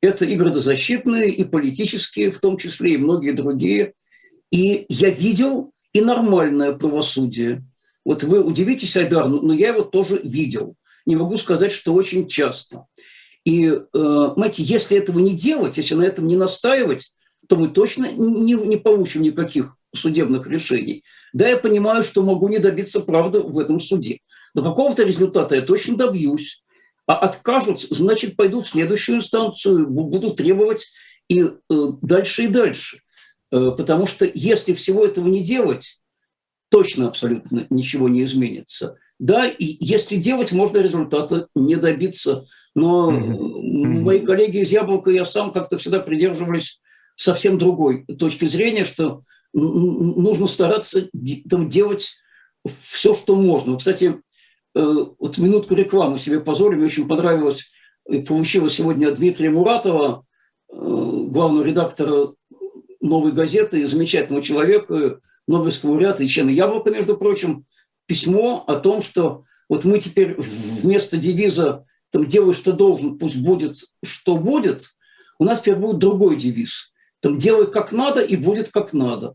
[0.00, 3.94] Это и градозащитные, и политические, в том числе, и многие другие.
[4.52, 7.64] И я видел и нормальное правосудие.
[8.04, 10.76] Вот вы удивитесь, Айдар, но я его тоже видел.
[11.04, 12.84] Не могу сказать, что очень часто.
[13.44, 17.14] И, э, знаете, если этого не делать, если на этом не настаивать,
[17.48, 21.04] то мы точно не, не получим никаких судебных решений.
[21.32, 24.20] Да, я понимаю, что могу не добиться правды в этом суде.
[24.54, 26.62] Но какого-то результата я точно добьюсь.
[27.06, 30.88] А откажутся, значит, пойду в следующую инстанцию, буду требовать
[31.28, 31.48] и э,
[32.02, 33.00] дальше и дальше.
[33.50, 36.00] Э, потому что если всего этого не делать,
[36.68, 38.98] точно абсолютно ничего не изменится.
[39.18, 42.44] Да, и если делать, можно результата не добиться.
[42.74, 44.00] Но mm-hmm.
[44.00, 46.80] мои коллеги из «Яблока» я сам как-то всегда придерживались
[47.16, 49.22] совсем другой точки зрения, что
[49.52, 51.08] нужно стараться
[51.48, 52.12] там, делать
[52.66, 53.76] все, что можно.
[53.76, 54.20] Кстати,
[54.74, 57.70] э, вот минутку рекламы себе позволю, мне очень понравилось,
[58.08, 60.24] и получила сегодня от Дмитрия Муратова,
[60.70, 62.34] э, главного редактора
[63.00, 67.64] «Новой газеты», замечательного человека, Нобелевского лауреата и члена «Яблока», между прочим,
[68.06, 73.78] письмо о том, что вот мы теперь вместо девиза там, «делай, что должен, пусть будет,
[74.02, 74.88] что будет»,
[75.38, 79.34] у нас теперь будет другой девиз– там делай как надо и будет как надо.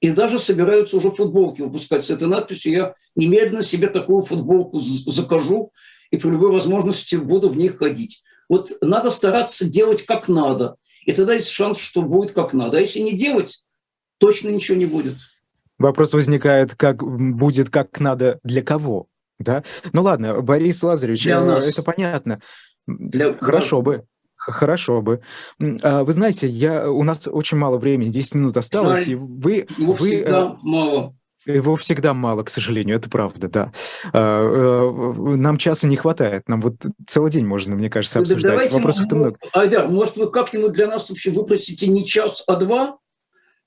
[0.00, 2.72] И даже собираются уже футболки выпускать с этой надписью.
[2.72, 5.72] Я немедленно себе такую футболку закажу
[6.10, 8.22] и при любой возможности буду в них ходить.
[8.48, 10.76] Вот надо стараться делать как надо.
[11.06, 12.78] И тогда есть шанс, что будет как надо.
[12.78, 13.64] А если не делать,
[14.18, 15.16] точно ничего не будет.
[15.78, 19.08] Вопрос возникает, как будет как надо для кого?
[19.38, 19.64] Да?
[19.92, 21.68] Ну ладно, Борис Лазаревич, для нас.
[21.68, 22.40] это понятно.
[22.86, 23.34] Для...
[23.34, 24.04] Хорошо бы.
[24.46, 25.20] Хорошо бы.
[25.82, 29.66] А, вы знаете, я, у нас очень мало времени, 10 минут осталось, да, и вы...
[29.78, 31.16] Его вы, всегда э, мало.
[31.46, 33.72] Его всегда мало, к сожалению, это правда, да.
[34.12, 36.76] А, э, нам часа не хватает, нам вот
[37.06, 38.72] целый день можно, мне кажется, ну, обсуждать.
[38.72, 39.38] Вопросов-то много.
[39.52, 42.98] Айдар, может, вы как-нибудь для нас вообще выпросите не час, а два?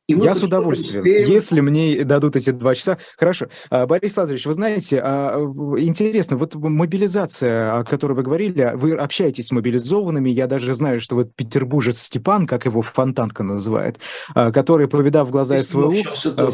[0.08, 1.30] Я с удовольствием, успеем.
[1.30, 2.98] если мне дадут эти два часа.
[3.18, 3.48] Хорошо.
[3.70, 5.38] А, Борис Лазаревич, вы знаете, а,
[5.78, 11.16] интересно, вот мобилизация, о которой вы говорили, вы общаетесь с мобилизованными, я даже знаю, что
[11.16, 13.98] вот петербуржец Степан, как его Фонтанка называет,
[14.34, 15.94] а, который, повидав глаза СВУ,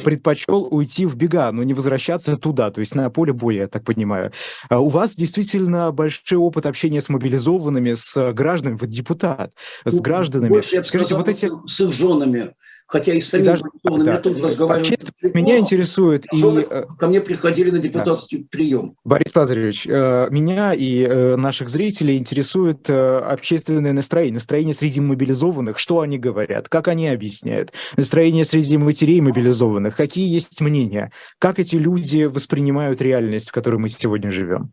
[0.03, 3.83] предпочел уйти в бега, но не возвращаться туда, то есть на поле боя, я так
[3.83, 4.31] понимаю.
[4.71, 9.53] У вас действительно большой опыт общения с мобилизованными, с гражданами, вы депутат,
[9.85, 10.49] с ну, гражданами.
[10.49, 11.51] Больше, я Скажите, сказал, вот эти...
[11.71, 12.53] С их женами
[12.87, 14.13] хотя и с самим даже, да.
[14.13, 14.89] я тоже разговаривал.
[15.33, 16.25] Меня интересует...
[16.31, 16.43] И...
[16.43, 18.47] Э, ко мне приходили на депутатский да.
[18.49, 18.95] прием.
[19.03, 26.01] Борис Лазаревич, э, меня и э, наших зрителей интересует общественное настроение, настроение среди мобилизованных, что
[26.01, 32.23] они говорят, как они объясняют, настроение среди матерей мобилизованных, какие есть мнения, как эти люди
[32.23, 34.71] воспринимают реальность, в которой мы сегодня живем.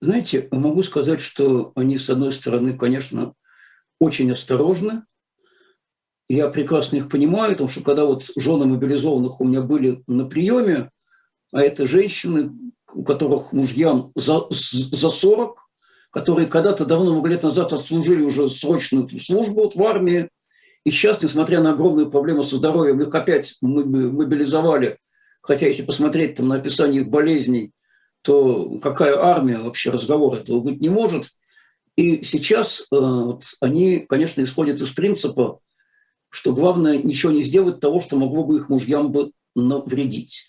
[0.00, 3.34] Знаете, могу сказать, что они, с одной стороны, конечно,
[4.00, 5.04] очень осторожны.
[6.32, 10.88] Я прекрасно их понимаю, потому что когда вот жены мобилизованных у меня были на приеме,
[11.52, 12.50] а это женщины,
[12.94, 15.58] у которых мужьям за, за 40,
[16.10, 20.30] которые когда-то давно, много лет назад отслужили уже срочную службу вот в армии,
[20.86, 24.96] и сейчас, несмотря на огромные проблемы со здоровьем, их опять мобилизовали.
[25.42, 27.72] Хотя, если посмотреть там, на описание их болезней,
[28.22, 31.26] то какая армия вообще разговор этого быть не может.
[31.96, 35.60] И сейчас э, вот, они, конечно, исходят из принципа,
[36.32, 40.46] что главное ничего не сделать того, что могло бы их мужьям бы навредить.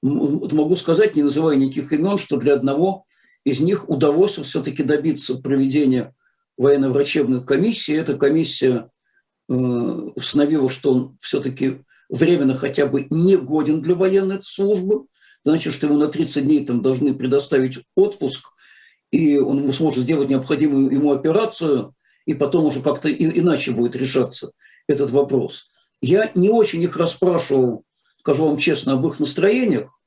[0.00, 3.04] Могу сказать, не называя никаких имен, что для одного
[3.44, 6.14] из них удалось все-таки добиться проведения
[6.56, 7.96] военно-врачебной комиссии.
[7.96, 8.90] Эта комиссия
[9.48, 15.06] э, установила, что он все-таки временно хотя бы не годен для военной службы,
[15.42, 18.50] значит, что ему на 30 дней там должны предоставить отпуск,
[19.10, 21.92] и он сможет сделать необходимую ему операцию,
[22.24, 24.52] и потом уже как-то иначе будет решаться
[24.88, 25.68] этот вопрос.
[26.00, 27.84] Я не очень их расспрашивал,
[28.18, 29.98] скажу вам честно, об их настроениях,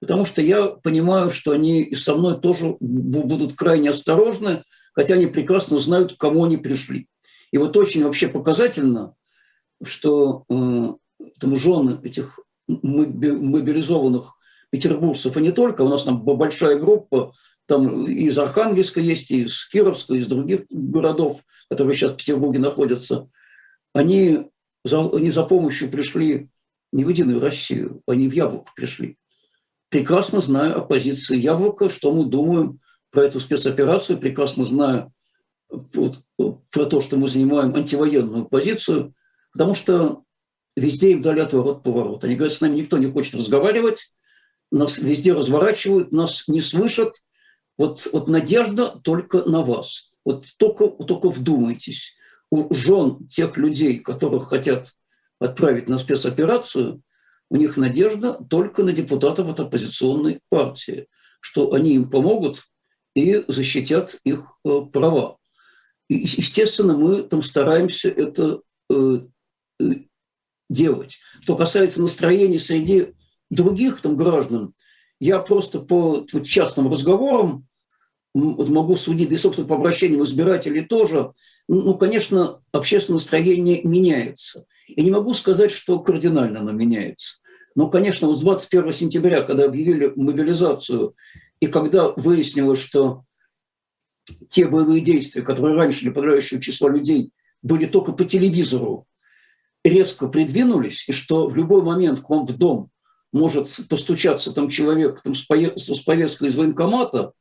[0.00, 4.62] потому что я понимаю, что они и со мной тоже будут крайне осторожны,
[4.94, 7.08] хотя они прекрасно знают, к кому они пришли.
[7.50, 9.14] И вот очень вообще показательно,
[9.82, 10.88] что э,
[11.40, 14.34] там жены этих мобилизованных
[14.70, 17.32] петербуржцев, и не только, у нас там большая группа,
[17.66, 23.28] там из Архангельска есть, и из Кировска, из других городов, которые сейчас в Петербурге находятся,
[23.96, 24.50] они
[24.84, 26.50] за, они за помощью пришли
[26.92, 29.16] не в Единую Россию, они в Яблоко пришли.
[29.88, 32.78] Прекрасно знаю о позиции Яблока, что мы думаем
[33.10, 35.12] про эту спецоперацию, прекрасно знаю
[35.70, 39.14] вот, про то, что мы занимаем антивоенную позицию,
[39.52, 40.24] потому что
[40.76, 42.24] везде им дали отворот-поворот.
[42.24, 44.12] Они говорят, с нами никто не хочет разговаривать,
[44.70, 47.14] нас везде разворачивают, нас не слышат.
[47.78, 50.12] Вот, вот надежда только на вас.
[50.24, 52.16] Вот только, только вдумайтесь.
[52.50, 54.92] У жен тех людей, которых хотят
[55.40, 57.02] отправить на спецоперацию,
[57.50, 61.06] у них надежда только на депутатов от оппозиционной партии,
[61.40, 62.64] что они им помогут
[63.14, 65.38] и защитят их э, права.
[66.08, 69.20] И, естественно, мы там стараемся это э,
[69.80, 69.84] э,
[70.68, 71.18] делать.
[71.40, 73.14] Что касается настроений среди
[73.50, 74.74] других там граждан,
[75.20, 77.66] я просто по вот, частным разговорам
[78.34, 81.30] могу судить, и, собственно, по обращениям избирателей тоже,
[81.68, 84.66] ну, конечно, общественное настроение меняется.
[84.86, 87.38] Я не могу сказать, что кардинально оно меняется.
[87.74, 91.14] Но, конечно, вот с 21 сентября, когда объявили мобилизацию,
[91.60, 93.24] и когда выяснилось, что
[94.48, 99.06] те боевые действия, которые раньше для подавляющего числа людей были только по телевизору,
[99.84, 102.90] резко придвинулись, и что в любой момент к вам в дом
[103.32, 107.32] может постучаться там человек там, с повесткой из военкомата,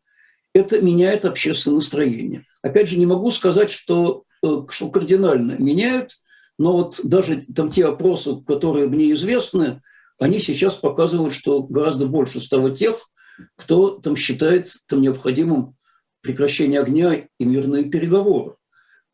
[0.54, 2.46] это меняет общественное настроение.
[2.66, 6.18] Опять же, не могу сказать, что, э, что кардинально меняют,
[6.58, 9.84] но вот даже там те опросы, которые мне известны,
[10.20, 13.12] они сейчас показывают, что гораздо больше стало тех,
[13.56, 15.76] кто там считает там необходимым
[16.22, 18.56] прекращение огня и мирные переговоры.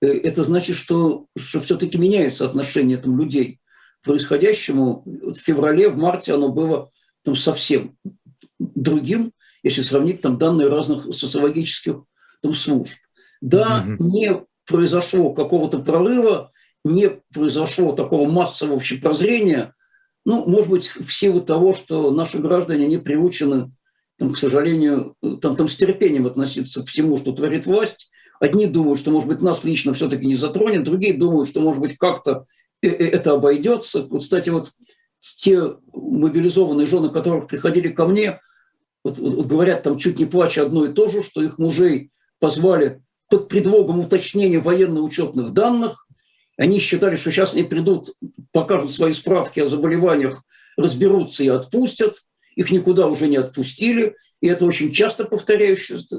[0.02, 3.60] Э, это значит, что, что все-таки меняется отношение там, людей
[4.02, 5.04] к происходящему.
[5.06, 6.90] В феврале, в марте оно было
[7.26, 7.98] там, совсем
[8.60, 12.06] другим, если сравнить там, данные разных социологических
[12.42, 12.94] там, служб.
[13.42, 13.96] Да, mm-hmm.
[14.00, 16.52] не произошло какого-то прорыва,
[16.86, 19.74] не произошло такого массового общепрозрения,
[20.24, 23.72] ну, может быть, в силу того, что наши граждане не приучены,
[24.18, 28.12] там, к сожалению, там, там с терпением относиться к всему, что творит власть,
[28.42, 31.96] Одни думают, что, может быть, нас лично все-таки не затронет, другие думают, что, может быть,
[32.00, 32.48] как-то
[32.82, 34.08] э, э, это обойдется.
[34.10, 34.72] Вот, кстати, вот
[35.20, 38.42] те мобилизованные жены, которых приходили ко мне,
[39.04, 43.04] вот, вот, говорят там чуть не плача одно и то же, что их мужей позвали
[43.32, 46.08] под предлогом уточнения военно-учетных данных.
[46.58, 48.10] Они считали, что сейчас они придут,
[48.52, 50.44] покажут свои справки о заболеваниях,
[50.78, 52.18] разберутся и отпустят.
[52.56, 54.16] Их никуда уже не отпустили.
[54.42, 56.18] И это очень часто повторяющаяся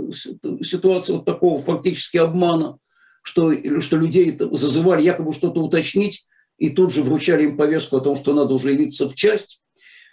[0.64, 2.78] ситуация вот такого фактически обмана,
[3.22, 8.16] что, что людей зазывали якобы что-то уточнить, и тут же вручали им повестку о том,
[8.16, 9.62] что надо уже явиться в часть.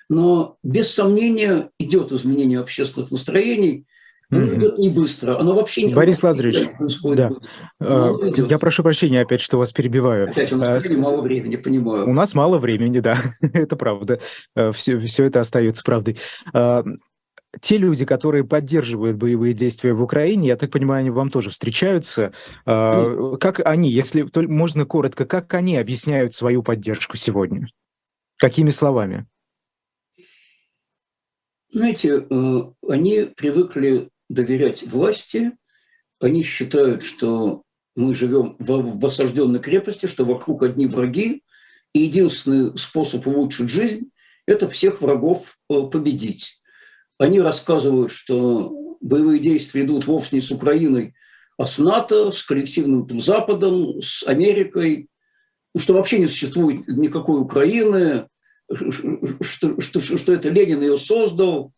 [0.09, 3.85] Но без сомнения идет изменение общественных настроений,
[4.31, 4.57] оно mm-hmm.
[4.57, 6.69] идет не быстро, оно вообще не Борис Лазаревич,
[7.15, 7.31] да.
[7.79, 8.13] А,
[8.47, 10.29] я прошу прощения опять, что вас перебиваю.
[10.29, 12.07] Опять у нас а, мало времени, понимаю.
[12.07, 14.19] У нас мало времени, да, это правда.
[14.73, 16.17] Все, а, все это остается правдой.
[16.53, 16.83] А,
[17.59, 22.31] те люди, которые поддерживают боевые действия в Украине, я так понимаю, они вам тоже встречаются.
[22.67, 23.39] Mm.
[23.39, 27.67] Как они, если можно коротко, как они объясняют свою поддержку сегодня?
[28.37, 29.25] Какими словами?
[31.71, 35.51] Знаете, э, они привыкли доверять власти,
[36.19, 37.63] они считают, что
[37.95, 41.43] мы живем в, в осажденной крепости, что вокруг одни враги,
[41.93, 44.11] и единственный способ улучшить жизнь–
[44.45, 46.61] это всех врагов э, победить.
[47.17, 51.15] Они рассказывают, что боевые действия идут вовсе не с Украиной,
[51.57, 55.09] а с НАТО, с коллективным там, Западом, с Америкой,
[55.77, 58.27] что вообще не существует никакой Украины,
[59.41, 61.73] что, что, что это Ленин ее создал.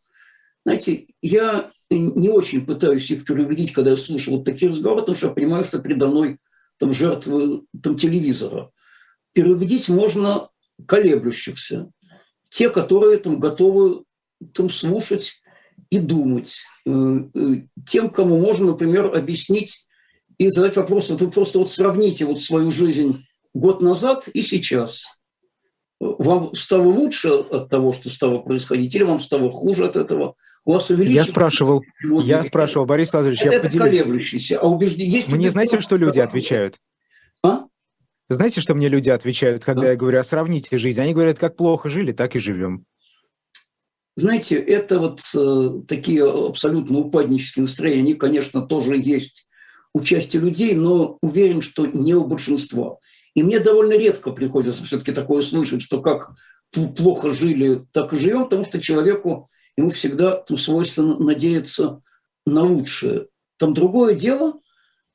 [0.66, 5.28] Знаете, я не очень пытаюсь их переубедить, когда я слушаю вот такие разговоры, потому что
[5.28, 6.38] я понимаю, что передо мной
[6.78, 8.72] там жертвы там, телевизора.
[9.34, 10.50] Переубедить можно
[10.88, 11.92] колеблющихся,
[12.50, 14.04] те, которые там готовы
[14.54, 15.42] там слушать
[15.90, 17.40] и думать, э, э,
[17.88, 19.86] тем, кому можно, например, объяснить
[20.38, 25.04] и задать вопрос, вы просто вот сравните вот свою жизнь год назад и сейчас.
[26.00, 30.36] Вам стало лучше от того, что стало происходить, или вам стало хуже от этого?
[30.64, 30.90] У вас.
[30.92, 31.84] Я спрашивал,
[32.24, 34.52] я спрашивал, Борис Лазаревич, я поделюсь.
[34.52, 35.12] А убеждение...
[35.12, 36.78] Есть Мне знаете, что люди отвечают?
[37.44, 37.66] А?
[38.30, 39.90] Знаете, что мне люди отвечают, когда а?
[39.90, 41.02] я говорю, а сравните жизнь?
[41.02, 42.86] Они говорят, как плохо жили, так и живем.
[44.16, 49.48] Знаете, это вот э, такие абсолютно упаднические настроения, они, конечно, тоже есть
[49.94, 52.98] у части людей, но уверен, что не у большинства.
[53.34, 56.34] И мне довольно редко приходится все-таки такое слышать, что как
[56.96, 59.50] плохо жили, так и живем, потому что человеку
[59.82, 62.02] ему всегда свойственно надеяться
[62.46, 63.28] на лучшее.
[63.58, 64.60] Там другое дело,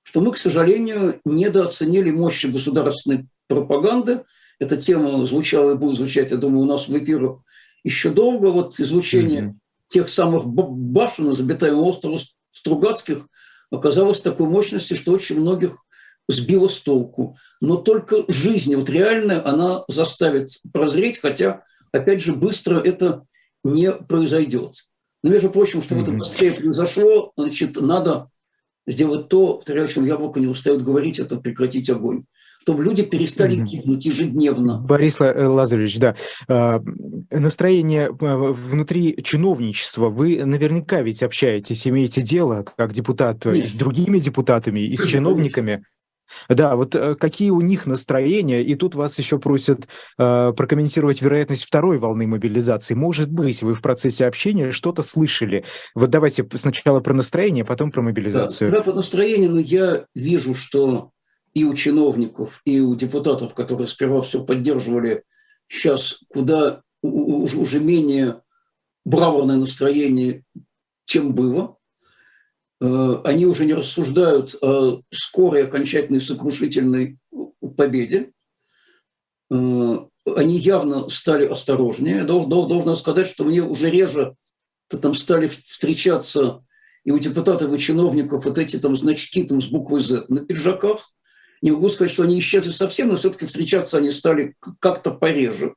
[0.03, 4.25] что мы, к сожалению, недооценили мощи государственной пропаганды.
[4.59, 7.43] Эта тема звучала и будет звучать, я думаю, у нас в эфирах
[7.85, 8.47] еще долго.
[8.47, 9.55] Вот излучение mm-hmm.
[9.89, 12.19] тех самых башен из обитаемого острова
[12.53, 13.29] Стругацких
[13.71, 15.85] оказалось такой мощности, что очень многих
[16.29, 17.37] сбило с толку.
[17.61, 21.62] Но только жизнь, вот реальная, она заставит прозреть, хотя,
[21.93, 23.25] опять же, быстро это
[23.73, 24.75] не произойдет.
[25.23, 26.05] Но, между прочим, чтобы mm-hmm.
[26.05, 28.31] это быстрее произошло, значит, надо
[28.87, 32.25] сделать то, повторяю, о чем Яблоко не устает говорить, это прекратить огонь
[32.67, 34.79] чтобы люди перестали гибнуть ежедневно.
[34.81, 36.17] Борис э, Лазаревич, да.
[36.49, 36.83] А,
[37.31, 40.09] настроение э, внутри чиновничества.
[40.09, 43.55] Вы наверняка ведь общаетесь, имеете дело, как депутат, Нет.
[43.55, 45.85] и с другими депутатами, и с чиновниками.
[46.49, 49.87] Да, вот э, какие у них настроения, и тут вас еще просят
[50.18, 52.95] э, прокомментировать вероятность второй волны мобилизации.
[52.95, 55.64] Может быть, вы в процессе общения что-то слышали.
[55.95, 58.70] Вот давайте сначала про настроение, потом про мобилизацию.
[58.70, 61.11] Да, про настроение, но я вижу, что
[61.55, 65.24] и у чиновников, и у депутатов, которые сперва все поддерживали,
[65.68, 68.43] сейчас куда уже менее
[69.05, 70.45] браворное настроение,
[71.07, 71.76] чем было.
[72.81, 77.18] Э, они уже не рассуждают о скорой, окончательной, сокрушительной
[77.77, 78.33] победе.
[79.51, 82.24] Э, они явно стали осторожнее.
[82.24, 84.35] Должен сказать, что мне уже реже
[84.89, 86.62] там стали встречаться
[87.05, 91.12] и у депутатов, и чиновников вот эти там значки там с буквой «З» на пиджаках.
[91.62, 95.74] Не могу сказать, что они исчезли совсем, но все-таки встречаться они стали как-то пореже.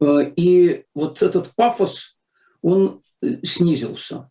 [0.00, 2.18] Э, и вот этот пафос,
[2.60, 3.00] он
[3.44, 4.28] снизился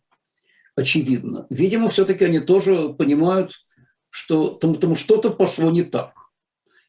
[0.76, 1.46] очевидно.
[1.50, 3.52] Видимо, все-таки они тоже понимают,
[4.10, 6.12] что там, там что-то пошло не так.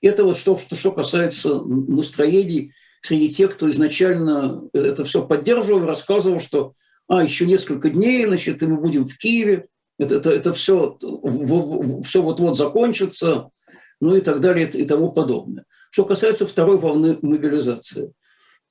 [0.01, 6.39] Это вот что, что, что касается настроений среди тех, кто изначально это все поддерживал, рассказывал,
[6.39, 6.73] что
[7.07, 9.67] а, еще несколько дней, значит, и мы будем в Киеве,
[9.97, 10.97] это, это, это все,
[12.05, 13.49] все вот-вот закончится,
[14.01, 15.65] ну и так далее и тому подобное.
[15.91, 18.13] Что касается второй волны мобилизации.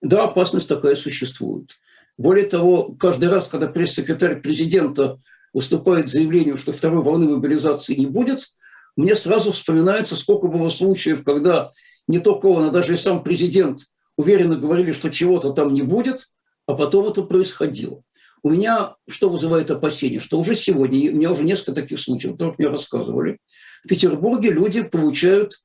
[0.00, 1.70] Да, опасность такая существует.
[2.18, 5.18] Более того, каждый раз, когда пресс-секретарь президента
[5.52, 8.48] выступает с заявлением, что второй волны мобилизации не будет,
[8.96, 11.72] мне сразу вспоминается, сколько было случаев, когда
[12.06, 13.80] не только он, а даже и сам президент
[14.16, 16.28] уверенно говорили, что чего-то там не будет,
[16.66, 18.02] а потом это происходило.
[18.42, 22.58] У меня что вызывает опасение, что уже сегодня, у меня уже несколько таких случаев, которых
[22.58, 23.38] мне рассказывали,
[23.84, 25.62] в Петербурге люди получают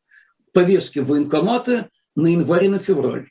[0.54, 3.30] повестки в военкоматы на январь и на февраль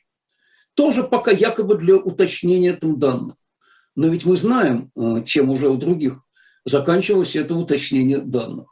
[0.77, 3.35] тоже пока якобы для уточнения там данных.
[3.95, 6.21] Но ведь мы знаем, э, чем уже у других
[6.65, 8.67] заканчивалось это уточнение данных.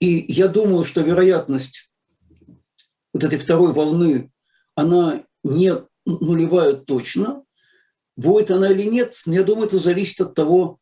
[0.00, 1.88] И я думаю, что вероятность
[3.12, 4.32] вот этой второй волны,
[4.74, 5.72] она не
[6.04, 7.44] нулевая точно.
[8.16, 10.80] Будет она или нет, я думаю, это зависит от того,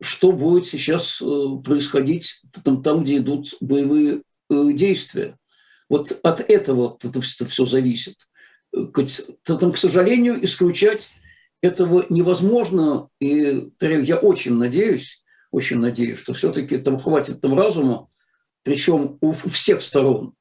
[0.00, 1.24] что будет сейчас э,
[1.64, 5.36] происходить там, там где идут боевые э, действия.
[5.88, 8.28] Вот от этого это все зависит
[8.74, 11.10] к сожалению, исключать
[11.62, 13.08] этого невозможно.
[13.20, 18.08] И я очень надеюсь, очень надеюсь, что все-таки там хватит там разума,
[18.62, 20.34] причем у всех сторон,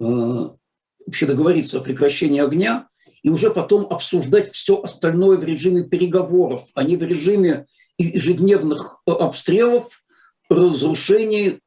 [0.00, 2.88] э, вообще договориться о прекращении огня
[3.22, 7.66] и уже потом обсуждать все остальное в режиме переговоров, а не в режиме
[7.98, 10.02] ежедневных обстрелов,
[10.48, 11.60] разрушений,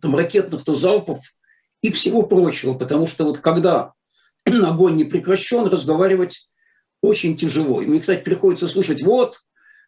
[0.00, 1.18] там, ракетных-то залпов
[1.82, 3.92] и всего прочего, потому что вот когда
[4.64, 6.48] огонь не прекращен, разговаривать
[7.02, 7.82] очень тяжело.
[7.82, 9.40] И мне, кстати, приходится слушать, вот,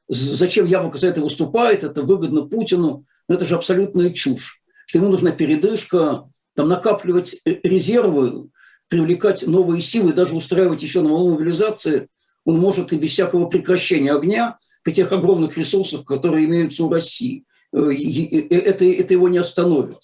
[0.09, 5.09] зачем Яблоко за это выступает, это выгодно Путину, но это же абсолютная чушь, что ему
[5.09, 8.51] нужна передышка, там накапливать э, резервы,
[8.89, 12.09] привлекать новые силы, даже устраивать еще новые мобилизации,
[12.45, 17.45] он может и без всякого прекращения огня при тех огромных ресурсах, которые имеются у России.
[17.73, 19.99] Э, это, это его не остановит.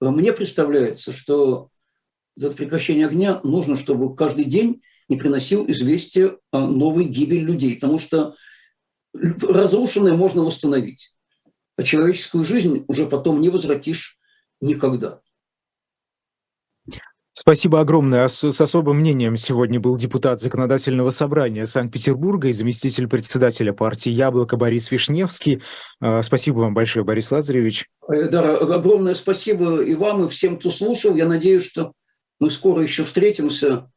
[0.00, 1.68] Мне представляется, что
[2.36, 7.98] это прекращение огня нужно, чтобы каждый день не приносил известия о новой гибели людей, потому
[7.98, 8.34] что
[9.14, 11.14] разрушенное можно восстановить,
[11.76, 14.18] а человеческую жизнь уже потом не возвратишь
[14.60, 15.20] никогда.
[17.34, 18.28] Спасибо огромное.
[18.28, 24.56] С, с особым мнением сегодня был депутат Законодательного собрания Санкт-Петербурга и заместитель председателя партии «Яблоко»
[24.56, 25.62] Борис Вишневский.
[25.98, 27.88] А, спасибо вам большое, Борис Лазаревич.
[28.06, 31.16] Да, огромное спасибо и вам, и всем, кто слушал.
[31.16, 31.92] Я надеюсь, что
[32.42, 33.88] мы скоро еще встретимся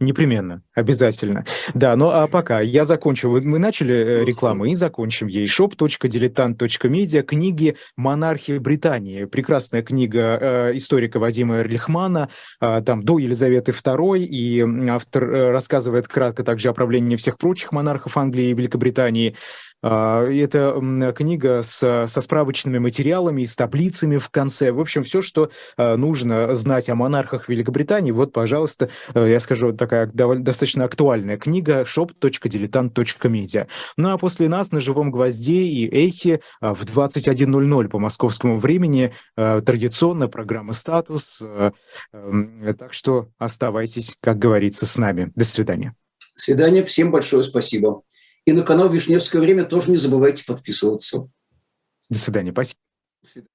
[0.00, 1.44] Непременно, обязательно.
[1.74, 3.28] Да, ну а пока я закончу.
[3.30, 5.46] Мы начали э, рекламу и закончим ей.
[5.46, 9.26] shop.diletant.media, книги «Монархия Британии».
[9.26, 12.30] Прекрасная книга э, историка Вадима Эрлихмана,
[12.60, 17.70] э, там до Елизаветы II, и автор э, рассказывает кратко также о правлении всех прочих
[17.70, 19.36] монархов Англии и Великобритании.
[19.82, 24.72] А, это книга с, со справочными материалами, с таблицами в конце.
[24.72, 29.72] В общем, все, что а, нужно знать о монархах Великобритании, вот, пожалуйста, э, я скажу,
[29.72, 33.66] такая довольно, достаточно актуальная книга shop.diletant.media.
[33.96, 39.12] Ну а после нас на «Живом гвозде» и «Эхе» а, в 21.00 по московскому времени
[39.36, 41.42] традиционная программа «Статус».
[42.12, 45.32] Эм, так что оставайтесь, как говорится, с нами.
[45.34, 45.94] До свидания.
[46.34, 46.84] До свидания.
[46.84, 48.02] Всем большое спасибо.
[48.44, 51.28] И на канал «Вишневское время» тоже не забывайте подписываться.
[52.08, 52.52] До свидания.
[52.52, 53.46] Спасибо.